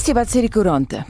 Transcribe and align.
Estie 0.00 0.14
wat 0.16 0.30
sê 0.32 0.40
die 0.40 0.48
koerante? 0.48 1.02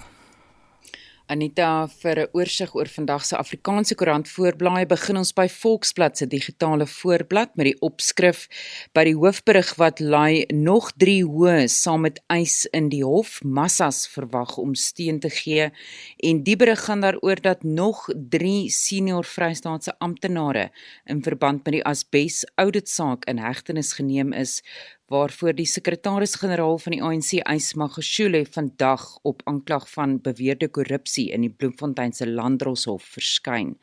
Anita 1.31 1.87
vir 2.03 2.17
'n 2.19 2.31
oorsig 2.35 2.75
oor 2.75 2.89
vandag 2.91 3.23
se 3.25 3.37
Afrikaanse 3.37 3.95
koerant 3.95 4.27
voorblaai 4.27 4.85
begin 4.87 5.17
ons 5.17 5.31
by 5.33 5.47
Volksblad 5.47 6.19
se 6.19 6.27
digitale 6.27 6.87
voorblad 6.87 7.55
met 7.55 7.67
die 7.69 7.79
opskrif 7.89 8.49
by 8.93 9.05
die 9.05 9.15
hoofberig 9.15 9.71
wat 9.79 10.01
lui 10.01 10.45
nog 10.51 10.91
3 10.99 11.23
hoë 11.23 11.69
saam 11.69 12.01
met 12.01 12.19
eis 12.27 12.67
in 12.73 12.89
die 12.89 13.05
hof 13.05 13.39
massas 13.45 14.09
verwag 14.09 14.59
om 14.59 14.75
steun 14.75 15.21
te 15.21 15.31
gee 15.31 15.71
en 16.19 16.43
die 16.43 16.57
berig 16.57 16.83
gaan 16.85 17.01
daaroor 17.01 17.41
dat 17.41 17.63
nog 17.63 18.09
3 18.31 18.69
senior 18.69 19.25
Vrystaatse 19.25 19.95
amptenare 20.01 20.71
in 21.07 21.23
verband 21.23 21.65
met 21.65 21.79
die 21.79 21.85
asbes 21.85 22.45
auditsaak 22.57 23.25
in 23.31 23.39
hegtenis 23.39 23.93
geneem 23.93 24.33
is 24.33 24.63
waarvoor 25.11 25.57
die 25.59 25.67
sekretaris-generaal 25.67 26.79
van 26.79 26.95
die 26.95 27.03
ANC 27.03 27.33
Ysmagashule 27.43 28.45
vandag 28.47 29.03
op 29.27 29.43
aanklag 29.51 29.89
van 29.91 30.21
beweerde 30.23 30.69
korrupsie 30.71 31.31
in 31.35 31.43
die 31.43 31.51
Bloemfontein 31.51 32.15
se 32.15 32.29
Landdroshof 32.31 33.09
verskyn. 33.17 33.75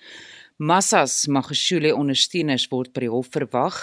Massas 0.57 1.27
Magashule 1.29 1.91
ondersteuners 1.93 2.63
word 2.71 2.89
by 2.95 3.03
die 3.03 3.11
hof 3.13 3.27
verwag 3.35 3.75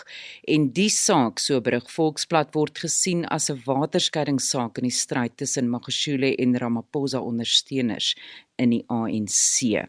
en 0.50 0.64
die 0.74 0.88
saak 0.90 1.38
so 1.38 1.60
berig 1.62 1.86
Volksblad 1.94 2.50
word 2.56 2.80
gesien 2.82 3.22
as 3.36 3.46
'n 3.50 3.60
waterskeidingssaak 3.66 4.80
in 4.82 4.88
die 4.88 4.96
stryd 4.96 5.36
tussen 5.36 5.70
Magashule 5.70 6.34
en 6.34 6.58
Ramaphosa 6.58 7.20
ondersteuners 7.20 8.16
in 8.56 8.70
die 8.70 8.84
ANC. 8.86 9.84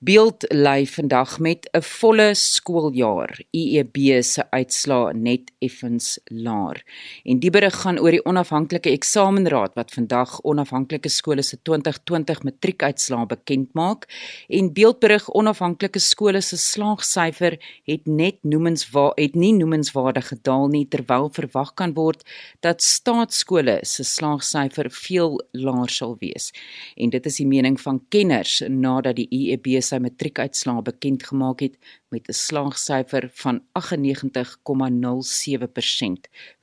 Beeld 0.00 0.46
lê 0.48 0.86
vandag 0.88 1.38
met 1.38 1.68
'n 1.72 1.82
volle 1.82 2.34
skooljaar. 2.34 3.40
IEB 3.50 4.22
se 4.22 4.50
uitslaa 4.50 5.12
net 5.12 5.52
effens 5.58 6.18
laer. 6.24 6.84
En 7.24 7.38
die 7.38 7.50
berig 7.50 7.74
gaan 7.80 7.98
oor 7.98 8.10
die 8.10 8.24
onafhanklike 8.24 8.90
eksamenraad 8.90 9.74
wat 9.74 9.90
vandag 9.90 10.40
onafhanklike 10.42 11.08
skole 11.08 11.42
se 11.42 11.58
2020 11.62 12.42
matriekuitslae 12.42 13.26
bekend 13.26 13.74
maak 13.74 14.06
en 14.48 14.72
beeldberig 14.72 15.28
onafhanklike 15.30 15.98
skole 15.98 16.40
se 16.40 16.56
slaagsyfer 16.56 17.58
het 17.84 18.06
net 18.06 18.36
noemenswaar 18.42 19.12
het 19.16 19.34
nie 19.34 19.52
noemenswaardig 19.52 20.28
gedaal 20.28 20.68
nie 20.68 20.88
terwyl 20.88 21.28
verwag 21.28 21.74
kan 21.74 21.92
word 21.94 22.22
dat 22.60 22.82
staatskole 22.82 23.78
se 23.82 24.04
slaagsyfer 24.04 24.90
veel 24.90 25.40
laer 25.52 25.88
sal 25.88 26.16
wees. 26.20 26.52
En 26.96 27.10
dit 27.10 27.26
is 27.26 27.36
die 27.36 27.46
mening 27.46 27.80
van 27.80 27.89
van 27.90 27.98
kenners 28.12 28.60
nadat 28.70 29.16
die 29.18 29.26
IEB 29.34 29.66
sy 29.82 29.98
matriekuitslae 30.02 30.82
bekend 30.86 31.24
gemaak 31.26 31.60
het 31.64 31.74
met 32.14 32.24
'n 32.28 32.38
slaagsyfer 32.46 33.24
van 33.42 33.56
98,07% 33.78 36.22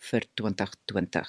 vir 0.10 0.22
2020. 0.36 1.28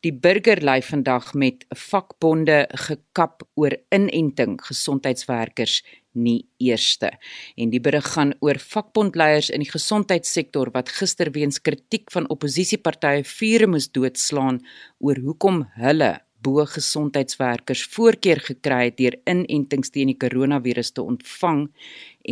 Die 0.00 0.12
burger 0.12 0.58
lê 0.68 0.82
vandag 0.82 1.34
met 1.34 1.64
vakbonde 1.68 2.68
gekap 2.86 3.42
oor 3.54 3.76
inenting 3.90 4.60
gesondheidswerkers 4.70 5.82
nie 6.12 6.48
eerste. 6.58 7.10
En 7.56 7.70
die 7.70 7.80
berig 7.80 8.12
gaan 8.14 8.34
oor 8.40 8.58
vakbondleiers 8.58 9.50
in 9.50 9.60
die 9.60 9.70
gesondheidssektor 9.70 10.70
wat 10.70 10.88
gister 10.88 11.30
weens 11.30 11.60
kritiek 11.60 12.10
van 12.10 12.28
oppositiepartye 12.28 13.24
vure 13.24 13.66
moes 13.66 13.90
doodslaan 13.90 14.60
oor 14.98 15.16
hoekom 15.16 15.68
hulle 15.74 16.27
bo 16.42 16.64
gesondheidswerkers 16.66 17.82
voorkeur 17.94 18.40
gekry 18.46 18.84
het 18.88 18.96
deur 19.00 19.16
inentings 19.26 19.90
teen 19.90 20.12
die 20.12 20.18
koronavirus 20.22 20.92
te 20.94 21.02
ontvang 21.02 21.64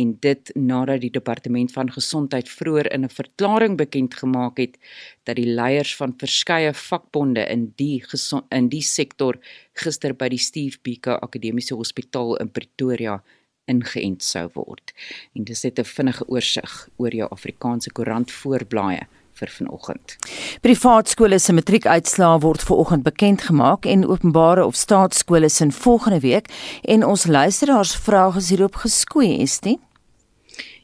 en 0.01 0.13
dit 0.23 0.51
nadat 0.55 1.01
die 1.03 1.11
departement 1.11 1.73
van 1.75 1.91
gesondheid 1.91 2.49
vroeër 2.49 2.91
in 2.95 3.03
'n 3.05 3.15
verklaring 3.19 3.77
bekend 3.77 4.13
gemaak 4.13 4.57
het 4.57 4.77
dat 5.23 5.35
die 5.35 5.49
leiers 5.59 5.95
van 5.95 6.13
verskeie 6.17 6.73
vakbonde 6.73 7.43
in 7.55 7.73
die 7.75 8.03
in 8.49 8.69
die 8.69 8.81
sektor 8.81 9.39
gister 9.73 10.13
by 10.13 10.29
die 10.29 10.43
Steve 10.49 10.77
Biko 10.81 11.11
Akademiese 11.11 11.75
Hospitaal 11.75 12.35
in 12.37 12.51
Pretoria 12.51 13.23
ingeënt 13.65 14.23
sou 14.23 14.49
word. 14.53 14.93
En 15.35 15.43
dis 15.43 15.63
net 15.63 15.79
'n 15.79 15.83
vinnige 15.83 16.27
oorsig 16.27 16.89
oor 16.97 17.13
jou 17.13 17.27
Afrikaanse 17.29 17.91
koerant 17.91 18.31
voorblaaie 18.31 19.07
vir 19.39 19.51
vanoggend. 19.57 20.17
Privaat 20.61 21.09
skole 21.09 21.39
se 21.39 21.53
matriekuitslae 21.53 22.41
word 22.43 22.61
vanoggend 22.61 23.03
bekend 23.03 23.47
gemaak 23.49 23.85
en 23.85 24.05
openbare 24.05 24.65
of 24.65 24.75
staatskole 24.75 25.49
se 25.49 25.71
volgende 25.71 26.19
week 26.19 26.51
en 26.83 27.05
ons 27.05 27.25
luisteraars 27.25 27.95
vrae 27.95 28.37
is 28.37 28.49
hierop 28.49 28.75
geskoei, 28.83 29.37
is 29.41 29.59
dit? 29.59 29.79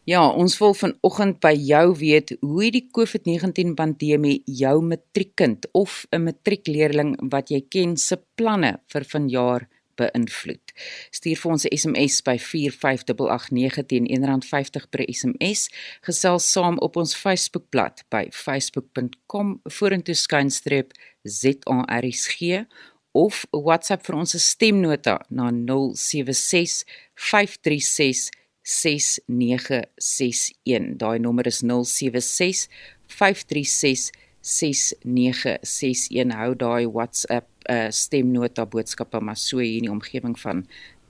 Ja, 0.03 0.25
ons 0.27 0.57
wil 0.59 0.73
vanoggend 0.75 1.37
by 1.39 1.53
jou 1.55 1.93
weet 1.95 2.33
hoe 2.41 2.71
die 2.75 2.83
COVID-19 2.91 3.71
pandemie 3.79 4.41
jou 4.51 4.81
matriekkind 4.83 5.69
of 5.71 6.03
'n 6.11 6.25
matriekleerling 6.25 7.15
wat 7.31 7.47
jy 7.49 7.61
ken 7.69 7.95
se 7.97 8.17
planne 8.35 8.79
vir 8.91 9.03
vanjaar 9.03 9.67
beïnvloed. 9.99 10.73
Stuur 11.11 11.37
vir 11.41 11.51
ons 11.51 11.65
'n 11.65 11.77
SMS 11.77 12.21
by 12.21 12.37
45889 12.37 13.85
teen 13.85 14.07
R1.50 14.07 14.89
per 14.89 15.05
SMS. 15.07 15.69
Gesels 16.01 16.51
saam 16.51 16.79
op 16.79 16.95
ons 16.95 17.15
Facebookblad 17.15 18.03
by 18.09 18.27
facebook.com 18.31 19.61
vorentoe 19.63 20.15
skynstreep 20.15 20.91
ZARSG 21.23 22.65
of 23.13 23.45
WhatsApp 23.51 24.05
vir 24.05 24.15
ons 24.15 24.41
stemnota 24.41 25.25
na 25.29 25.51
076 25.51 26.83
536 27.15 28.29
6961. 28.63 30.97
Daai 30.97 31.19
nommer 31.19 31.47
is 31.47 31.61
076 31.61 32.67
536 33.07 34.11
6961 34.43 36.33
hou 36.35 36.51
daai 36.59 36.85
WhatsApp 36.85 37.47
uh, 37.71 37.87
stemnota 37.95 38.65
boodskappe 38.67 39.21
maar 39.23 39.39
so 39.39 39.63
hier 39.63 39.79
in 39.79 39.87
die 39.87 39.93
omgewing 39.93 40.35
van 40.39 40.65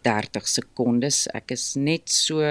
30 0.06 0.48
sekondes. 0.50 1.26
Ek 1.34 1.56
is 1.56 1.74
net 1.80 2.12
so 2.12 2.44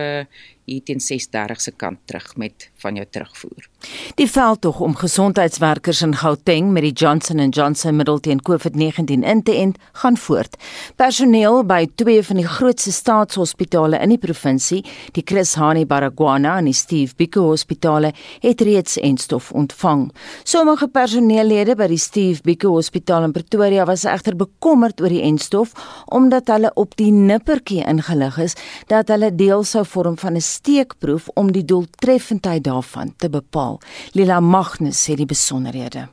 hier 0.65 0.83
teen 0.84 1.00
6:30 1.00 1.61
se 1.61 1.73
kant 1.77 1.99
terug 2.05 2.37
met 2.37 2.71
van 2.83 2.95
jou 2.95 3.06
terugvoer. 3.11 3.69
Die 4.15 4.31
veldtog 4.31 4.81
om 4.81 4.95
gesondheidswerkers 4.95 6.03
in 6.03 6.15
Gauteng 6.15 6.71
met 6.73 6.83
die 6.83 6.93
Johnson 6.93 7.49
& 7.49 7.56
Johnson 7.56 7.97
middel 7.97 8.21
teen 8.21 8.41
COVID-19 8.43 9.23
in 9.23 9.43
te 9.43 9.55
ent, 9.55 9.78
gaan 9.93 10.17
voort. 10.17 10.56
Personeel 10.97 11.65
by 11.67 11.87
twee 11.95 12.23
van 12.23 12.37
die 12.37 12.47
grootste 12.47 12.93
staatshospitale 12.93 13.99
in 13.99 14.15
die 14.15 14.19
provinsie, 14.19 14.84
die 15.12 15.23
Chris 15.27 15.55
Hani 15.55 15.84
Baragwana 15.87 16.59
en 16.59 16.71
die 16.71 16.77
Steve 16.77 17.15
Biko 17.17 17.49
hospitale, 17.50 18.12
het 18.41 18.61
reeds 18.61 18.99
enstof 18.99 19.50
ontvang. 19.53 20.11
Sommige 20.44 20.89
personeellede 20.89 21.77
by 21.77 21.89
die 21.91 21.99
Steve 21.99 22.43
Biko 22.44 22.75
hospitaal 22.77 23.25
in 23.25 23.33
Pretoria 23.33 23.87
was 23.89 24.05
egter 24.05 24.37
bekommerd 24.39 25.00
oor 25.00 25.12
die 25.12 25.23
enstof 25.27 25.75
omdat 26.06 26.50
hulle 26.53 26.71
op 26.79 26.97
die 26.97 27.11
nippertjie 27.12 27.83
ingelig 27.89 28.39
is 28.39 28.56
dat 28.91 29.11
hulle 29.12 29.33
deel 29.34 29.65
sou 29.65 29.84
vorm 29.87 30.19
van 30.19 30.37
'n 30.37 30.41
steekproef 30.54 31.28
om 31.34 31.52
die 31.52 31.64
doeltreffendheid 31.64 32.64
daarvan 32.64 33.14
te 33.16 33.30
bepaal. 33.30 33.80
Lila 34.12 34.40
Magnus 34.40 35.00
sê 35.04 35.16
die 35.18 35.28
besonderhede. 35.28 36.08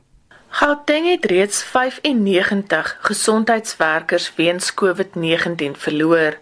Gauteng 0.50 1.06
het 1.06 1.24
reeds 1.30 1.62
95 1.62 2.96
gesondheidswerkers 3.00 4.32
weens 4.36 4.72
COVID-19 4.74 5.76
verloor. 5.78 6.38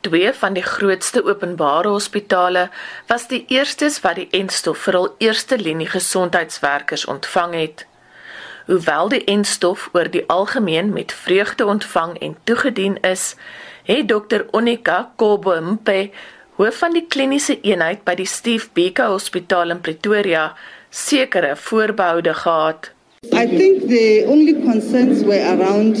Twee 0.00 0.32
van 0.32 0.54
die 0.54 0.62
grootste 0.62 1.24
openbare 1.24 1.88
hospitale 1.88 2.68
was 3.06 3.26
die 3.28 3.44
eerstes 3.48 3.98
wat 4.00 4.20
die 4.20 4.28
enstof 4.30 4.84
vir 4.86 4.98
hul 5.00 5.08
eerste 5.18 5.58
linie 5.58 5.88
gesondheidswerkers 5.90 7.04
ontvang 7.10 7.54
het. 7.58 7.86
Hoewel 8.66 9.08
die 9.08 9.24
enstof 9.24 9.88
oor 9.92 10.10
die 10.10 10.22
algemeen 10.30 10.92
met 10.92 11.12
vreugde 11.12 11.66
ontvang 11.66 12.18
en 12.18 12.36
toegedien 12.44 13.00
is, 13.02 13.34
het 13.82 14.08
dokter 14.08 14.46
Onika 14.50 15.12
Kobompe 15.16 16.10
hoof 16.56 16.78
van 16.80 16.94
die 16.96 17.04
kliniese 17.12 17.58
eenheid 17.68 17.98
by 18.08 18.14
die 18.16 18.24
Steve 18.24 18.70
Biko 18.72 19.10
Hospitaal 19.12 19.74
in 19.74 19.80
Pretoria 19.84 20.54
sekere 20.88 21.50
voorbehoude 21.60 22.32
gehad. 22.32 22.90
I 23.32 23.44
think 23.46 23.88
the 23.90 24.24
only 24.24 24.54
concerns 24.54 25.22
were 25.24 25.42
around 25.52 25.96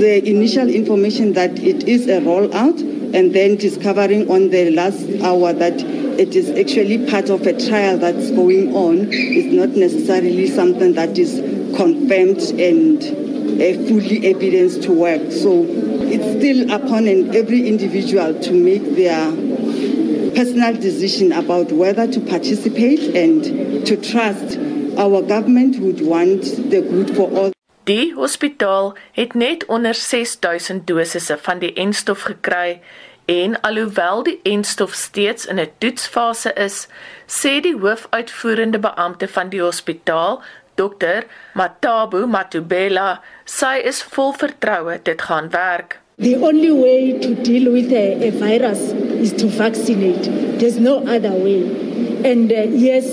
the 0.00 0.18
initial 0.24 0.68
information 0.68 1.34
that 1.34 1.58
it 1.60 1.86
is 1.86 2.08
a 2.08 2.18
rollout 2.20 2.80
and 3.14 3.32
then 3.34 3.56
discovering 3.56 4.28
on 4.28 4.50
the 4.50 4.70
last 4.70 5.06
hour 5.22 5.52
that 5.52 5.78
it 6.18 6.34
is 6.34 6.50
actually 6.58 6.98
part 7.06 7.30
of 7.30 7.46
a 7.46 7.52
trial 7.52 7.98
that's 7.98 8.32
going 8.32 8.74
on 8.74 9.12
is 9.12 9.52
not 9.52 9.70
necessarily 9.76 10.48
something 10.48 10.94
that 10.94 11.16
is 11.18 11.38
confirmed 11.76 12.42
and 12.58 13.04
uh, 13.62 13.78
fully 13.86 14.26
evidence 14.26 14.76
to 14.78 14.92
work. 14.92 15.30
So 15.30 15.66
it's 16.10 16.28
still 16.38 16.70
upon 16.72 17.06
an 17.06 17.34
every 17.36 17.68
individual 17.68 18.34
to 18.40 18.52
make 18.52 18.96
their 18.96 19.51
personal 20.34 20.74
decision 20.74 21.32
about 21.32 21.72
whether 21.72 22.06
to 22.06 22.20
participate 22.20 23.14
and 23.14 23.44
to 23.86 23.96
trust 23.96 24.58
our 24.98 25.22
government 25.22 25.78
would 25.78 26.00
want 26.00 26.42
the 26.70 26.80
good 26.80 27.14
for 27.16 27.30
all. 27.36 27.50
Die 27.84 28.14
hospitaal 28.14 28.96
het 29.12 29.34
net 29.34 29.66
onder 29.66 29.94
6000 29.94 30.86
dosisse 30.86 31.38
van 31.40 31.58
die 31.58 31.72
enstof 31.72 32.20
gekry 32.20 32.80
en 33.24 33.60
alhoewel 33.60 34.22
die 34.22 34.40
enstof 34.42 34.92
steeds 34.94 35.46
in 35.46 35.58
'n 35.60 35.70
toetsfase 35.78 36.52
is, 36.52 36.86
sê 37.26 37.60
die 37.60 37.76
hoofuitvoerende 37.78 38.78
beampte 38.78 39.28
van 39.28 39.48
die 39.48 39.62
hospitaal, 39.62 40.42
dokter, 40.74 41.26
Matabu 41.54 42.26
Matubela, 42.26 43.20
sy 43.44 43.80
is 43.84 44.02
vol 44.02 44.32
vertroue 44.32 45.00
dit 45.02 45.22
gaan 45.22 45.50
werk. 45.50 46.01
The 46.22 46.36
only 46.36 46.70
way 46.70 47.18
to 47.18 47.34
deal 47.34 47.72
with 47.72 47.92
a, 47.92 48.28
a 48.28 48.30
virus 48.30 48.78
is 49.24 49.32
to 49.40 49.48
vaccinate. 49.48 50.22
There's 50.60 50.78
no 50.78 51.04
other 51.04 51.32
way. 51.32 51.64
And 52.24 52.52
uh, 52.52 52.62
yes, 52.70 53.06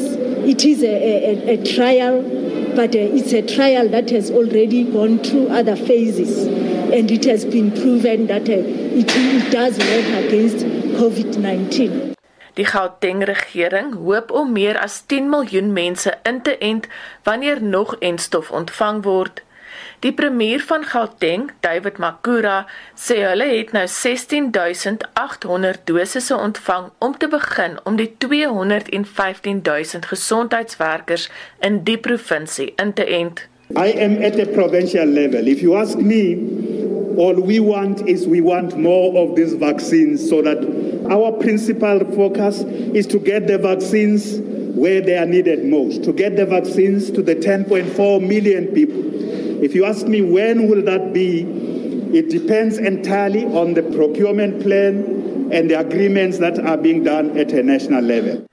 it 0.45 0.63
is 0.63 0.83
a, 0.83 0.93
a, 0.93 1.53
a 1.55 1.63
trial, 1.63 2.21
but 2.75 2.93
uh, 2.95 2.99
it's 2.99 3.33
a 3.33 3.41
trial 3.41 3.89
that 3.89 4.11
has 4.11 4.29
already 4.29 4.83
gone 4.83 5.17
through 5.23 5.47
other 5.47 5.75
phases. 5.75 6.45
And 6.93 7.09
it 7.09 7.25
has 7.25 7.45
been 7.45 7.71
proven 7.71 8.27
that 8.27 8.47
uh, 8.47 8.53
it, 8.53 9.09
it 9.09 9.51
does 9.51 9.79
work 9.79 10.25
against 10.25 10.63
COVID 11.01 11.39
19. 11.39 12.13
Die 12.53 12.65
Gauteng 12.65 13.23
regering 13.25 13.93
hoop 13.93 14.31
om 14.31 14.51
meer 14.51 14.77
as 14.77 15.01
10 15.07 15.29
miljoen 15.29 15.73
mense 15.73 16.13
in 16.23 16.41
te 16.41 16.57
ent 16.57 16.87
wanneer 17.23 17.63
nog 17.63 17.95
enstof 17.99 18.51
ontvang 18.51 19.01
word. 19.01 19.41
Die 19.99 20.13
premier 20.13 20.59
van 20.59 20.83
Gauteng, 20.83 21.51
David 21.59 21.97
Makura, 21.97 22.65
sê 22.95 23.15
hulle 23.25 23.47
het 23.51 23.71
nou 23.75 23.87
16800 23.87 25.79
dosisse 25.89 26.35
ontvang 26.35 26.89
om 26.99 27.17
te 27.17 27.27
begin 27.27 27.79
om 27.83 27.95
die 27.99 28.15
215000 28.17 30.05
gesondheidswerkers 30.05 31.29
in 31.59 31.83
die 31.83 31.97
provinsie 31.97 32.73
in 32.77 32.93
te 32.93 33.05
ent. 33.05 33.47
I 33.77 33.93
am 34.01 34.23
at 34.23 34.39
a 34.39 34.45
provincial 34.45 35.05
level. 35.05 35.47
If 35.47 35.61
you 35.61 35.75
ask 35.77 35.97
me, 35.97 36.35
all 37.17 37.35
we 37.35 37.59
want 37.59 38.07
is 38.07 38.25
we 38.25 38.41
want 38.41 38.77
more 38.77 39.15
of 39.21 39.35
these 39.35 39.53
vaccines 39.53 40.27
so 40.27 40.41
that 40.41 40.57
our 41.11 41.31
principal 41.33 41.99
focus 42.15 42.61
is 42.95 43.05
to 43.07 43.19
get 43.19 43.45
the 43.47 43.57
vaccines 43.57 44.39
where 44.75 45.01
they 45.01 45.17
are 45.17 45.25
needed 45.25 45.65
most, 45.65 46.03
to 46.03 46.13
get 46.13 46.35
the 46.35 46.45
vaccines 46.45 47.11
to 47.11 47.21
the 47.21 47.35
10.4 47.35 48.25
million 48.25 48.67
people. 48.67 49.08
If 49.61 49.75
you 49.75 49.85
ask 49.85 50.07
me 50.07 50.21
when 50.21 50.67
will 50.69 50.81
that 50.83 51.13
be, 51.13 51.43
it 52.13 52.29
depends 52.29 52.77
entirely 52.77 53.45
on 53.45 53.73
the 53.73 53.83
procurement 53.83 54.61
plan 54.63 55.49
and 55.51 55.69
the 55.69 55.79
agreements 55.79 56.37
that 56.39 56.57
are 56.59 56.77
being 56.77 57.03
done 57.03 57.37
at 57.37 57.51
a 57.51 57.61
national 57.61 58.01
level. 58.01 58.45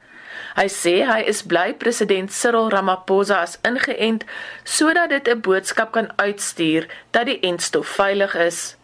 Hy 0.56 0.66
sê 0.72 1.04
hy 1.04 1.20
is 1.28 1.42
bly 1.44 1.72
president 1.76 2.32
Cyril 2.32 2.70
Ramaphosa 2.72 3.42
is 3.44 3.58
ingeënt 3.68 4.24
sodat 4.64 5.12
dit 5.12 5.28
'n 5.28 5.40
boodskap 5.44 5.92
kan 5.92 6.08
uitstuur 6.16 6.88
dat 7.12 7.26
die 7.28 7.40
entstof 7.44 7.86
veilig 7.86 8.34
is. 8.34 8.76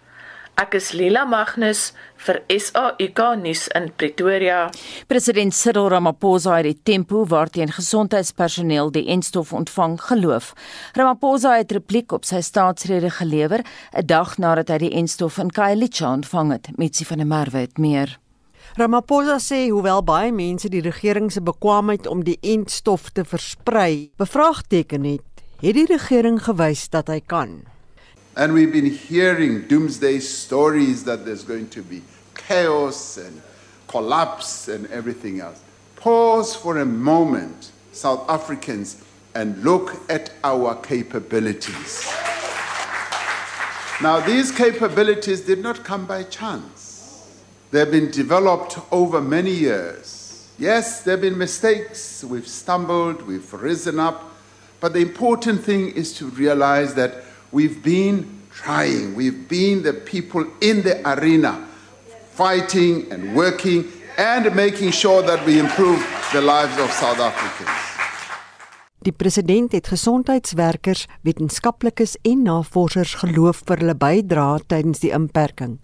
Ek 0.61 0.75
is 0.75 0.93
Lila 0.93 1.25
Magnus 1.25 1.93
vir 2.27 2.41
SAUK 2.49 3.21
nuus 3.43 3.67
in 3.75 3.91
Pretoria. 3.97 4.71
President 5.11 5.55
Cyril 5.55 5.89
Ramaphosa 5.93 6.57
het 6.61 6.69
die 6.69 6.79
tempo 6.83 7.25
waarteen 7.27 7.73
gesondheidspersoneel 7.73 8.93
die 8.95 9.07
enstof 9.11 9.53
ontvang 9.53 9.99
geloof. 10.01 10.53
Ramaphosa 10.99 11.57
het 11.59 11.73
repliek 11.73 12.13
op 12.13 12.25
sy 12.29 12.41
staatsrede 12.41 13.11
gelewer 13.11 13.65
'n 13.93 14.07
dag 14.07 14.39
nadat 14.39 14.69
hy 14.69 14.79
die 14.79 14.95
enstof 14.95 15.39
in 15.39 15.51
Khayelitsha 15.51 16.13
ontvang 16.13 16.53
het. 16.53 16.69
Mitsi 16.77 17.05
van 17.05 17.19
der 17.19 17.27
Merwe 17.27 17.59
het 17.59 17.79
meer. 17.79 18.19
Ramaphosa 18.77 19.39
sê 19.39 19.69
hoewel 19.69 20.03
baie 20.03 20.33
mense 20.33 20.69
die 20.69 20.81
regering 20.81 21.33
se 21.33 21.43
bekwaamheid 21.43 22.07
om 22.07 22.25
die 22.25 22.39
enstof 22.41 23.11
te 23.11 23.25
versprei 23.25 24.11
bevraagteken 24.17 25.05
het, 25.05 25.45
het 25.61 25.75
die 25.75 25.87
regering 25.87 26.43
gewys 26.43 26.89
dat 26.89 27.09
hy 27.09 27.21
kan. 27.21 27.72
And 28.35 28.55
we've 28.55 28.73
been 28.73 28.87
hearing 28.87 29.69
doomsday 29.69 30.21
stories 30.21 31.05
that 31.05 31.27
there's 31.27 31.45
going 31.45 31.69
to 31.71 31.83
be 31.83 32.03
chaos 32.35 33.19
and 33.19 33.43
collapse 33.89 34.69
and 34.69 34.87
everything 34.87 35.41
else. 35.41 35.61
Pause 35.97 36.57
for 36.57 36.79
a 36.79 36.87
moment, 36.87 37.73
South 37.93 38.29
Africans, 38.31 39.05
and 39.35 39.63
look 39.63 40.01
at 40.11 40.33
our 40.43 40.75
capabilities. 40.77 42.11
Now, 44.01 44.21
these 44.21 44.51
capabilities 44.51 45.43
did 45.43 45.59
not 45.59 45.85
come 45.85 46.07
by 46.07 46.23
chance. 46.25 47.31
They've 47.71 47.91
been 47.91 48.11
developed 48.11 48.79
over 48.91 49.21
many 49.21 49.53
years. 49.53 50.49
Yes, 50.59 51.03
there 51.03 51.13
have 51.13 51.21
been 51.21 51.39
mistakes. 51.39 52.25
We've 52.25 52.49
stumbled, 52.49 53.23
we've 53.23 53.53
risen 53.53 54.01
up. 54.01 54.31
But 54.81 54.95
the 54.95 55.01
important 55.01 55.63
thing 55.63 55.91
is 55.91 56.15
to 56.15 56.27
realize 56.27 56.95
that 56.95 57.25
We've 57.53 57.83
been 57.83 58.25
trying, 58.51 59.15
we've 59.15 59.47
been 59.47 59.83
the 59.83 59.93
people 59.93 60.47
in 60.61 60.81
the 60.83 61.03
arena 61.05 61.61
fighting 62.31 63.13
and 63.13 63.35
working 63.37 63.85
and 64.17 64.55
making 64.55 64.93
sure 64.93 65.21
that 65.21 65.45
we 65.45 65.59
improve 65.59 66.01
the 66.33 66.41
lives 66.41 66.79
of 66.81 66.91
South 66.93 67.21
Africans. 67.21 67.69
Die 69.05 69.13
president 69.13 69.73
het 69.73 69.91
gesondheidswerkers, 69.93 71.05
wetenskaplikes 71.21 72.17
en 72.23 72.47
navorsers 72.47 73.19
geloof 73.21 73.61
vir 73.69 73.83
hulle 73.83 73.99
bydrae 74.01 74.65
tydens 74.73 75.05
die 75.05 75.13
inperking. 75.13 75.77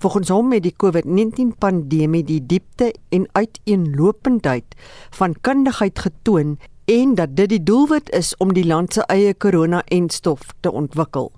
Volgens 0.00 0.32
hom 0.32 0.54
het 0.56 0.64
die 0.64 0.72
COVID-19 0.72 1.52
pandemie 1.60 2.24
die 2.24 2.40
diepte 2.40 2.94
en 3.12 3.28
uiteenlopendheid 3.36 4.78
van 5.20 5.36
kundigheid 5.44 5.98
getoon 5.98 6.56
en 6.90 7.14
dat 7.14 7.36
dit 7.36 7.48
die 7.48 7.62
doelwit 7.62 8.10
is 8.10 8.32
om 8.36 8.52
die 8.52 8.66
land 8.66 8.92
se 8.92 9.04
eie 9.06 9.34
corona-enstof 9.38 10.40
te 10.60 10.70
ontwikkel. 10.72 11.30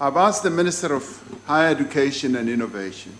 I've 0.00 0.16
asked 0.16 0.42
the 0.42 0.50
Minister 0.50 0.94
of 0.94 1.22
Higher 1.46 1.74
Education 1.74 2.36
and 2.36 2.48
Innovation 2.48 3.12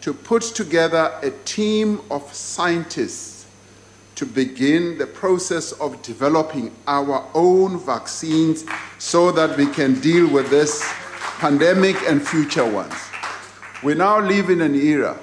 to 0.00 0.12
put 0.14 0.54
together 0.54 1.12
a 1.22 1.30
team 1.44 2.00
of 2.08 2.22
scientists 2.34 3.44
to 4.14 4.26
begin 4.26 4.98
the 4.98 5.06
process 5.06 5.72
of 5.72 6.02
developing 6.02 6.70
our 6.86 7.22
own 7.34 7.78
vaccines 7.78 8.64
so 8.98 9.32
that 9.32 9.56
we 9.56 9.66
can 9.66 10.00
deal 10.00 10.26
with 10.26 10.50
this 10.50 10.82
pandemic 11.38 11.96
and 12.08 12.26
future 12.26 12.66
ones. 12.66 12.94
We 13.82 13.94
now 13.94 14.20
live 14.20 14.50
in 14.50 14.60
an 14.60 14.74
era 14.74 15.16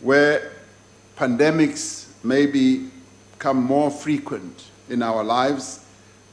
where 0.00 0.50
pandemics 1.16 2.06
may 2.24 2.46
be 2.46 2.91
become 3.42 3.60
more 3.60 3.90
frequent 3.90 4.70
in 4.88 5.02
our 5.02 5.24
lives, 5.24 5.80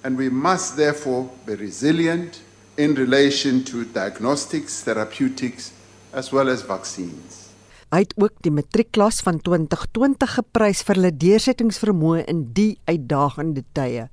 and 0.04 0.16
we 0.16 0.30
must 0.30 0.78
therefore 0.78 1.28
be 1.44 1.56
resilient 1.56 2.42
in 2.78 2.94
relation 2.94 3.64
to 3.64 3.84
diagnostics, 3.84 4.84
therapeutics, 4.84 5.74
as 6.14 6.32
well 6.32 6.48
as 6.50 6.62
vaccines. 6.62 7.50
Hy 7.90 8.04
het 8.04 8.14
ook 8.22 8.36
die 8.46 8.54
matriekklas 8.54 9.24
van 9.26 9.42
2020 9.42 10.36
geprys 10.38 10.84
vir 10.86 11.00
hulle 11.00 11.12
deursettingsvermoë 11.24 12.28
in 12.30 12.46
die 12.54 12.76
uitdagende 12.86 13.66
tye. 13.74 14.06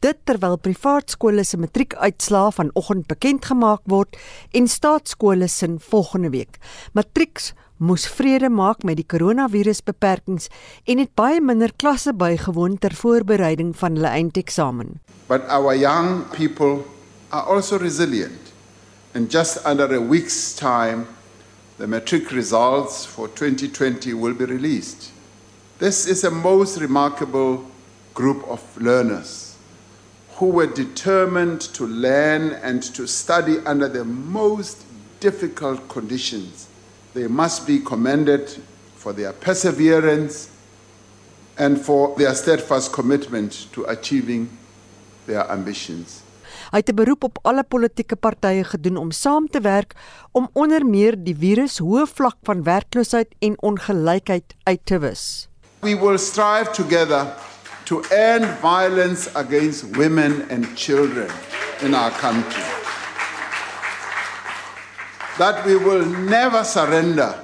Dit 0.00 0.24
terwyl 0.24 0.56
privaat 0.56 1.12
skole 1.12 1.44
se 1.44 1.60
matriekuitslae 1.60 2.54
vanoggend 2.56 3.10
bekend 3.12 3.44
gemaak 3.52 3.84
word 3.92 4.16
en 4.56 4.72
staatskole 4.72 5.52
se 5.52 5.68
volgende 5.90 6.32
week. 6.32 6.56
Matrieks 6.96 7.52
moes 7.78 8.06
vrede 8.10 8.48
maak 8.50 8.82
met 8.82 8.98
die 8.98 9.06
koronavirusbeperkings 9.06 10.48
en 10.90 10.98
het 10.98 11.14
baie 11.18 11.40
minder 11.40 11.72
klasse 11.78 12.12
bygewoon 12.12 12.78
ter 12.78 12.94
voorbereiding 12.94 13.74
van 13.76 13.98
hulle 13.98 14.10
eindeksamen. 14.10 14.98
But 15.28 15.46
our 15.48 15.76
young 15.76 16.24
people 16.34 16.84
are 17.30 17.46
also 17.46 17.78
resilient. 17.78 18.52
In 19.14 19.26
just 19.30 19.64
under 19.66 19.94
a 19.94 20.00
week's 20.00 20.54
time, 20.54 21.06
the 21.78 21.86
matric 21.86 22.30
results 22.30 23.06
for 23.06 23.28
2020 23.28 24.14
will 24.14 24.34
be 24.34 24.44
released. 24.44 25.10
This 25.78 26.06
is 26.06 26.24
a 26.24 26.30
most 26.30 26.78
remarkable 26.78 27.64
group 28.14 28.42
of 28.48 28.60
learners 28.76 29.54
who 30.38 30.46
were 30.46 30.66
determined 30.66 31.60
to 31.74 31.86
learn 31.86 32.52
and 32.62 32.82
to 32.94 33.06
study 33.06 33.58
under 33.66 33.88
the 33.88 34.04
most 34.04 34.84
difficult 35.20 35.88
conditions 35.88 36.67
They 37.18 37.26
must 37.26 37.66
be 37.66 37.80
commended 37.82 38.46
for 38.94 39.12
their 39.12 39.32
perseverance 39.32 40.48
and 41.58 41.76
for 41.84 42.14
their 42.16 42.32
steadfast 42.34 42.92
commitment 42.92 43.66
to 43.72 43.82
achieving 43.90 44.46
their 45.26 45.42
ambitions. 45.50 46.22
Hy 46.70 46.78
het 46.78 46.88
'n 46.88 46.94
beroep 46.94 47.24
op 47.24 47.38
alle 47.42 47.64
politieke 47.64 48.16
partye 48.16 48.64
gedoen 48.64 48.96
om 48.96 49.10
saam 49.10 49.48
te 49.50 49.60
werk 49.60 49.94
om 50.32 50.48
onder 50.52 50.86
meer 50.86 51.18
die 51.18 51.34
virus 51.34 51.78
hoë 51.78 52.06
vlak 52.06 52.36
van 52.42 52.62
werkloosheid 52.62 53.34
en 53.38 53.58
ongelykheid 53.62 54.54
uit 54.62 54.80
te 54.84 54.98
wis. 54.98 55.48
We 55.80 55.98
will 55.98 56.18
strive 56.18 56.70
together 56.70 57.34
to 57.84 58.00
end 58.10 58.46
violence 58.60 59.30
against 59.34 59.96
women 59.96 60.46
and 60.50 60.66
children 60.74 61.30
in 61.80 61.94
our 61.94 62.12
country. 62.20 62.77
That 65.38 65.64
we 65.64 65.76
will 65.76 66.04
never 66.04 66.64
surrender 66.64 67.38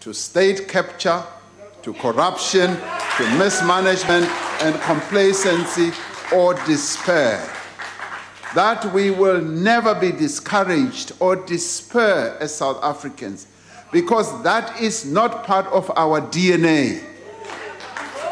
to 0.00 0.12
state 0.12 0.68
capture, 0.68 1.22
to 1.82 1.94
corruption, 1.94 2.76
to 3.16 3.38
mismanagement 3.38 4.26
and 4.62 4.78
complacency 4.82 5.90
or 6.34 6.54
despair. 6.66 7.50
That 8.54 8.92
we 8.92 9.10
will 9.10 9.40
never 9.40 9.94
be 9.94 10.12
discouraged 10.12 11.12
or 11.20 11.36
despair 11.36 12.36
as 12.38 12.54
South 12.54 12.82
Africans, 12.82 13.46
because 13.92 14.42
that 14.42 14.80
is 14.80 15.06
not 15.06 15.44
part 15.44 15.66
of 15.66 15.90
our 15.96 16.20
DNA. 16.20 17.02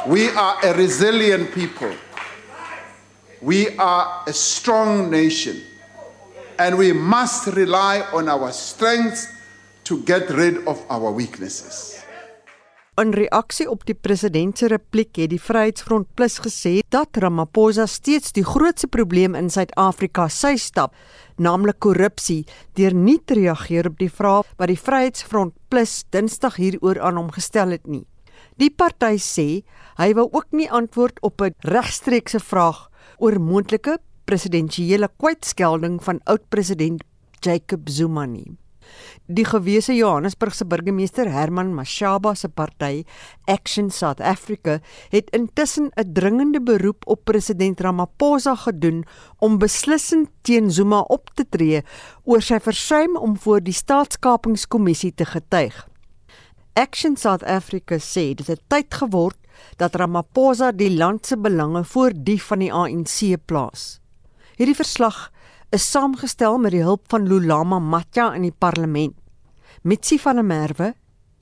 We 0.06 0.28
are 0.28 0.58
a 0.64 0.74
resilient 0.74 1.52
people. 1.52 1.92
We 3.40 3.76
are 3.78 4.24
a 4.26 4.32
strong 4.32 5.10
nation 5.10 5.62
and 6.58 6.78
we 6.78 6.92
must 6.92 7.46
rely 7.46 8.02
on 8.12 8.28
our 8.28 8.52
strengths 8.52 9.28
to 9.84 10.02
get 10.04 10.30
rid 10.30 10.66
of 10.66 10.82
our 10.88 11.12
weaknesses. 11.12 12.02
In 12.96 13.12
reaksie 13.12 13.66
op 13.68 13.82
die 13.84 13.94
president 13.94 14.56
se 14.56 14.70
repliek 14.72 15.18
het 15.20 15.28
die 15.28 15.40
Vryheidsfront 15.40 16.08
Plus 16.16 16.38
gesê 16.40 16.78
dat 16.88 17.18
Ramaphosa 17.20 17.84
steeds 17.86 18.32
die 18.32 18.44
grootste 18.44 18.88
probleem 18.88 19.36
in 19.36 19.50
Suid-Afrika 19.52 20.30
sy 20.32 20.54
stap, 20.56 20.94
naamlik 21.36 21.76
korrupsie, 21.84 22.46
deur 22.72 22.96
nie 22.96 23.18
te 23.20 23.36
reageer 23.36 23.90
op 23.90 24.00
die 24.00 24.08
vraag 24.08 24.48
wat 24.56 24.72
die 24.72 24.80
Vryheidsfront 24.80 25.52
Plus 25.68 26.06
Dinsdag 26.08 26.56
hieroor 26.56 27.02
aan 27.04 27.20
hom 27.20 27.28
gestel 27.36 27.76
het 27.76 27.84
nie. 27.84 28.06
Die 28.56 28.72
party 28.72 29.18
sê 29.20 29.48
hy 30.00 30.08
wou 30.16 30.30
ook 30.32 30.56
nie 30.56 30.70
antwoord 30.72 31.20
op 31.20 31.42
'n 31.42 31.52
regstreekse 31.68 32.40
vraag 32.40 32.88
oor 33.18 33.36
moontlike 33.40 33.98
presidentsiële 34.26 35.08
kwytskelding 35.16 36.00
van 36.04 36.20
oud-president 36.24 37.04
Jacob 37.40 37.88
Zuma 37.88 38.26
nie. 38.26 38.56
Die 39.26 39.44
gewese 39.44 39.94
Johannesburgse 39.96 40.66
burgemeester 40.70 41.26
Herman 41.30 41.72
Mashaba 41.74 42.34
se 42.34 42.48
party 42.48 43.04
Action 43.50 43.90
South 43.90 44.20
Africa 44.20 44.78
het 45.10 45.30
intussen 45.30 45.90
'n 45.94 46.12
dringende 46.12 46.62
beroep 46.62 47.06
op 47.06 47.24
president 47.24 47.80
Ramaphosa 47.80 48.54
gedoen 48.54 49.04
om 49.38 49.58
beslissend 49.58 50.28
teen 50.42 50.70
Zuma 50.70 51.00
op 51.00 51.30
te 51.34 51.46
tree 51.48 51.82
oor 52.24 52.42
sy 52.42 52.60
versuim 52.60 53.16
om 53.16 53.38
voor 53.38 53.60
die 53.60 53.72
staatskapingskommissie 53.72 55.14
te 55.14 55.24
getuig. 55.24 55.88
Action 56.72 57.16
South 57.16 57.42
Africa 57.42 57.98
sê 57.98 58.34
dit 58.34 58.46
het 58.46 58.62
tyd 58.68 58.94
geword 58.94 59.38
dat 59.76 59.94
Ramaphosa 59.94 60.72
die 60.72 60.96
land 60.96 61.26
se 61.26 61.36
belange 61.36 61.84
voor 61.84 62.12
die 62.14 62.42
van 62.42 62.58
die 62.58 62.72
ANC 62.72 63.36
plaas. 63.44 64.05
Hierdie 64.56 64.76
verslag 64.76 65.16
is 65.68 65.84
saamgestel 65.84 66.54
met 66.56 66.72
die 66.72 66.80
hulp 66.80 67.10
van 67.12 67.26
Lulama 67.28 67.76
Matja 67.76 68.30
in 68.32 68.46
die 68.46 68.54
parlement. 68.56 69.12
Mitsi 69.84 70.16
van 70.16 70.40
der 70.40 70.46
Merwe, 70.48 70.86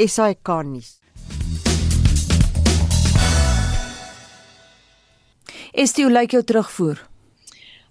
SAK 0.02 0.50
nuus. 0.66 0.97
Is 5.71 5.94
dit 5.94 6.02
hoe 6.02 6.11
lyk 6.11 6.35
jou 6.35 6.42
terugvoer? 6.42 6.99